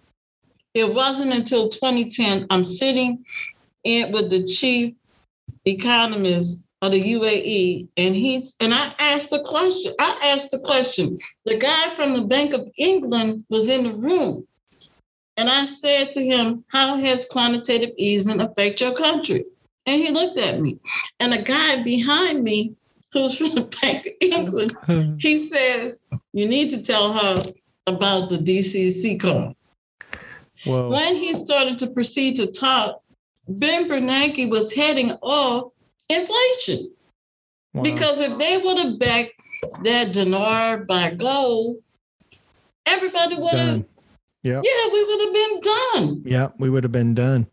[0.73, 3.25] it wasn't until 2010 I'm sitting
[3.83, 4.93] in with the chief
[5.65, 9.93] economist of the UAE, and he's and I asked the question.
[9.99, 11.17] I asked the question.
[11.45, 14.47] The guy from the Bank of England was in the room,
[15.37, 19.45] and I said to him, "How has quantitative easing affect your country?"
[19.85, 20.79] And he looked at me,
[21.19, 22.75] and a guy behind me,
[23.11, 24.75] who's from the Bank of England,
[25.21, 27.35] he says, "You need to tell her
[27.87, 29.55] about the DCC card."
[30.63, 30.89] Whoa.
[30.89, 33.01] When he started to proceed to talk,
[33.47, 35.71] Ben Bernanke was heading off
[36.09, 36.91] inflation.
[37.73, 37.83] Wow.
[37.83, 39.33] Because if they would have backed
[39.83, 41.77] that dinar by gold,
[42.85, 43.83] everybody would have.
[44.43, 44.61] Yeah.
[44.63, 46.21] Yeah, we would have been done.
[46.25, 47.47] Yeah, we would have been done.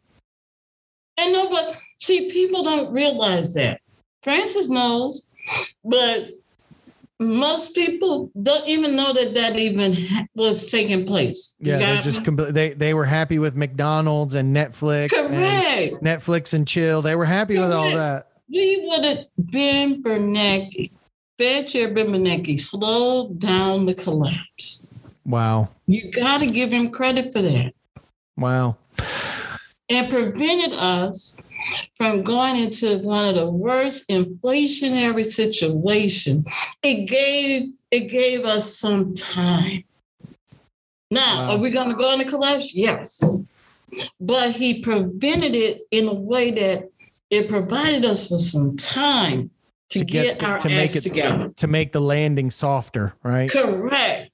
[1.19, 3.81] And no, but see, people don't realize that.
[4.23, 5.29] Frances knows,
[5.85, 6.31] but
[7.19, 9.97] most people don't even know that that even
[10.35, 11.57] was taking place.
[11.61, 15.11] yeah, they're just compl- they they were happy with McDonald's and Netflix.
[15.11, 15.33] Correct.
[15.33, 17.03] And Netflix and chill.
[17.03, 17.69] They were happy Correct.
[17.69, 18.32] with all that.
[18.53, 20.91] We would have been Bernanke,
[21.39, 24.93] Fed Chair Bernanke slowed down the collapse.
[25.25, 25.71] Wow.
[25.87, 27.73] You got to give him credit for that.
[28.37, 28.77] Wow.
[29.89, 31.41] And prevented us
[31.97, 36.47] from going into one of the worst inflationary situations.
[36.83, 39.85] It gave it gave us some time.
[41.11, 41.53] Now, wow.
[41.53, 42.75] are we going to go into collapse?
[42.75, 43.39] Yes.
[44.21, 46.92] But he prevented it in a way that
[47.33, 49.51] it provided us with some time
[49.89, 51.49] to, to get, get, our to make it together.
[51.57, 53.51] To make the landing softer, right?
[53.51, 54.31] Correct.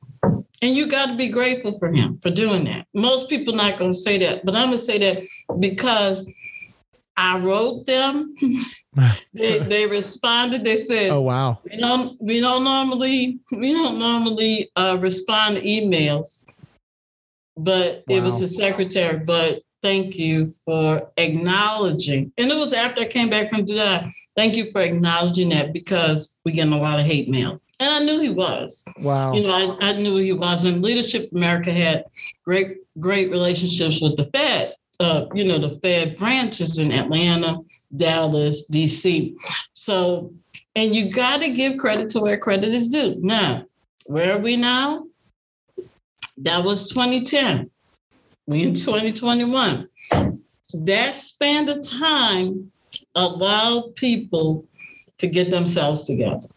[0.61, 2.89] And you got to be grateful for him for doing that.
[2.93, 5.23] Most people not going to say that, but I'm going to say that
[5.61, 6.29] because
[7.17, 8.35] I wrote them.
[9.33, 10.65] they, they responded.
[10.65, 15.63] They said, "Oh wow, we don't we don't normally we don't normally uh, respond to
[15.63, 16.47] emails,
[17.57, 18.17] but wow.
[18.17, 19.19] it was the secretary.
[19.19, 22.33] But thank you for acknowledging.
[22.39, 24.11] And it was after I came back from Dubai.
[24.37, 28.05] Thank you for acknowledging that because we're getting a lot of hate mail." And I
[28.05, 28.85] knew he was.
[29.01, 29.33] Wow.
[29.35, 30.65] You know, I, I knew he was.
[30.65, 32.05] And Leadership America had
[32.45, 37.59] great, great relationships with the Fed uh, you know, the Fed branches in Atlanta,
[37.97, 39.37] Dallas, DC.
[39.73, 40.33] So,
[40.75, 43.17] and you got to give credit to where credit is due.
[43.21, 43.65] Now,
[44.07, 45.05] where are we now?
[46.39, 47.71] That was 2010.
[48.49, 49.87] We in 2021.
[50.73, 52.73] That span of time
[53.15, 54.65] allowed people
[55.19, 56.49] to get themselves together.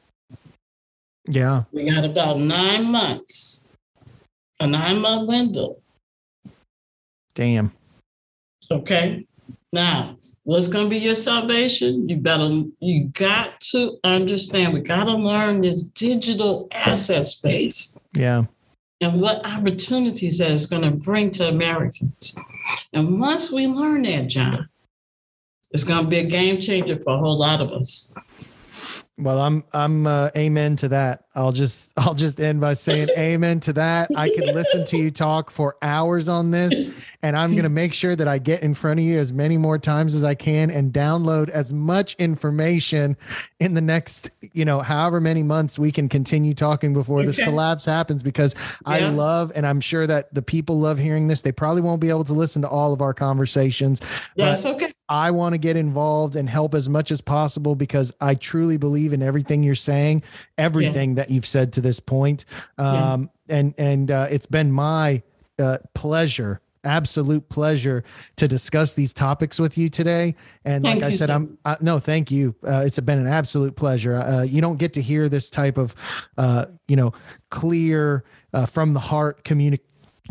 [1.27, 1.63] Yeah.
[1.73, 3.67] We got about nine months,
[4.61, 5.75] a nine month window.
[7.35, 7.73] Damn.
[8.71, 9.27] Okay.
[9.73, 12.07] Now, what's going to be your salvation?
[12.07, 17.97] You better, you got to understand, we got to learn this digital asset space.
[18.13, 18.45] Yeah.
[19.01, 22.35] And what opportunities that is going to bring to Americans.
[22.93, 24.69] And once we learn that, John,
[25.71, 28.13] it's going to be a game changer for a whole lot of us.
[29.17, 31.25] Well, I'm I'm uh, amen to that.
[31.33, 34.09] I'll just I'll just end by saying amen to that.
[34.15, 36.91] I could listen to you talk for hours on this,
[37.23, 39.57] and I'm going to make sure that I get in front of you as many
[39.57, 43.15] more times as I can and download as much information
[43.59, 47.27] in the next, you know, however many months we can continue talking before okay.
[47.27, 48.93] this collapse happens because yeah.
[48.93, 51.41] I love and I'm sure that the people love hearing this.
[51.41, 54.01] They probably won't be able to listen to all of our conversations.
[54.35, 54.93] That's okay.
[55.11, 59.11] I want to get involved and help as much as possible because I truly believe
[59.11, 60.23] in everything you're saying,
[60.57, 61.15] everything yeah.
[61.15, 62.45] that you've said to this point.
[62.77, 63.57] Um, yeah.
[63.57, 65.21] and, and, uh, it's been my,
[65.59, 68.03] uh, pleasure absolute pleasure
[68.35, 70.35] to discuss these topics with you today.
[70.65, 72.55] And like I said, I'm uh, no, thank you.
[72.65, 74.15] Uh, it's been an absolute pleasure.
[74.15, 75.95] Uh, you don't get to hear this type of,
[76.37, 77.13] uh, you know,
[77.49, 79.87] clear uh, from the heart communication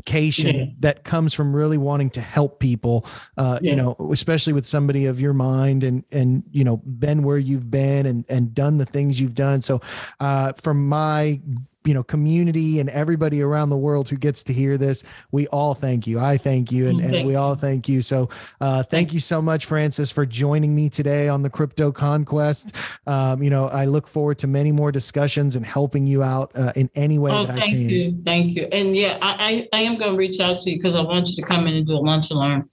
[0.06, 0.66] yeah.
[0.80, 3.04] that comes from really wanting to help people
[3.36, 3.70] uh, yeah.
[3.70, 7.70] you know especially with somebody of your mind and and you know been where you've
[7.70, 9.80] been and and done the things you've done so
[10.20, 11.40] uh, from my
[11.84, 15.74] you know community and everybody around the world who gets to hear this we all
[15.74, 16.18] thank you.
[16.18, 18.02] I thank you and, and we all thank you.
[18.02, 18.28] So
[18.60, 22.74] uh, thank you so much frances for joining me today on the crypto conquest.
[23.06, 26.72] Um, you know i look forward to many more discussions and helping you out uh,
[26.76, 27.88] in any way oh, that thank i can.
[27.88, 28.22] you.
[28.24, 28.68] Thank you.
[28.72, 31.28] And yeah i i, I am going to reach out to you because i want
[31.28, 32.68] you to come in and do a lunch and learn.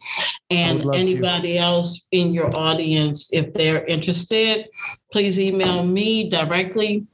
[0.49, 1.59] And anybody to.
[1.59, 4.69] else in your audience if they're interested
[5.11, 7.05] please email me directly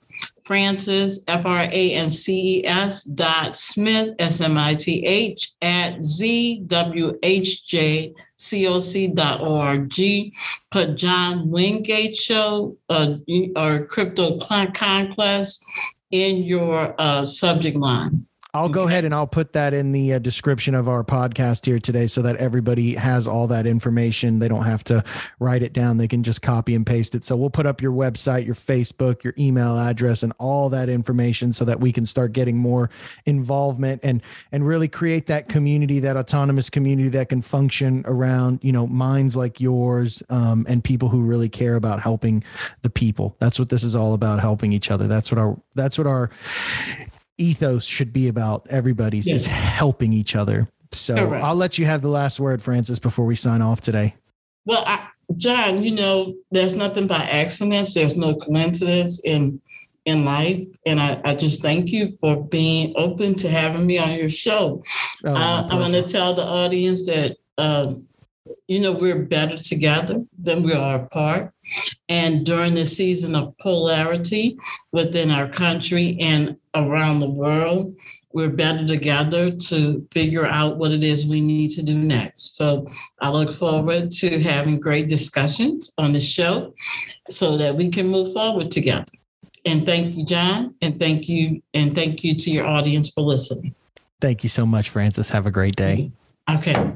[0.45, 5.53] Frances, F R A N C E S dot Smith, S M I T H,
[5.61, 10.33] at Z W H J C O C dot O R G.
[10.71, 13.15] Put John Wingate Show uh,
[13.55, 15.65] or Crypto Conquest
[16.11, 18.25] in your uh, subject line.
[18.55, 21.79] I'll go ahead and I'll put that in the uh, description of our podcast here
[21.79, 24.37] today so that everybody has all that information.
[24.37, 25.03] They don't have to
[25.39, 25.97] write it down.
[25.97, 27.25] They can just copy and paste it.
[27.25, 31.51] So we'll put up your website, your Facebook, your email address and all that information
[31.51, 32.91] so that we can start getting more
[33.25, 38.71] involvement and and really create that community, that autonomous community that can function around, you
[38.71, 42.43] know, minds like yours um, and people who really care about helping
[42.83, 43.35] the people.
[43.39, 45.07] That's what this is all about, helping each other.
[45.07, 46.29] That's what our that's what our
[47.37, 49.41] ethos should be about everybody's yes.
[49.41, 50.67] is helping each other.
[50.91, 51.43] So Correct.
[51.43, 54.15] I'll let you have the last word, Frances, before we sign off today.
[54.65, 57.93] Well, I, John, you know, there's nothing by accidents.
[57.93, 59.59] There's no coincidence in
[60.05, 64.13] in life, and I, I just thank you for being open to having me on
[64.15, 64.83] your show.
[65.23, 68.05] Oh, uh, I want to tell the audience that um,
[68.67, 71.53] you know, we're better together than we are apart.
[72.09, 74.57] And during the season of polarity
[74.91, 77.95] within our country and around the world,
[78.33, 82.57] we're better together to figure out what it is we need to do next.
[82.57, 82.87] So
[83.21, 86.73] I look forward to having great discussions on the show
[87.29, 89.11] so that we can move forward together.
[89.65, 93.73] And thank you, John, and thank you, and thank you to your audience for listening.
[94.19, 95.29] Thank you so much, Frances.
[95.29, 96.11] Have a great day.
[96.49, 96.93] Okay.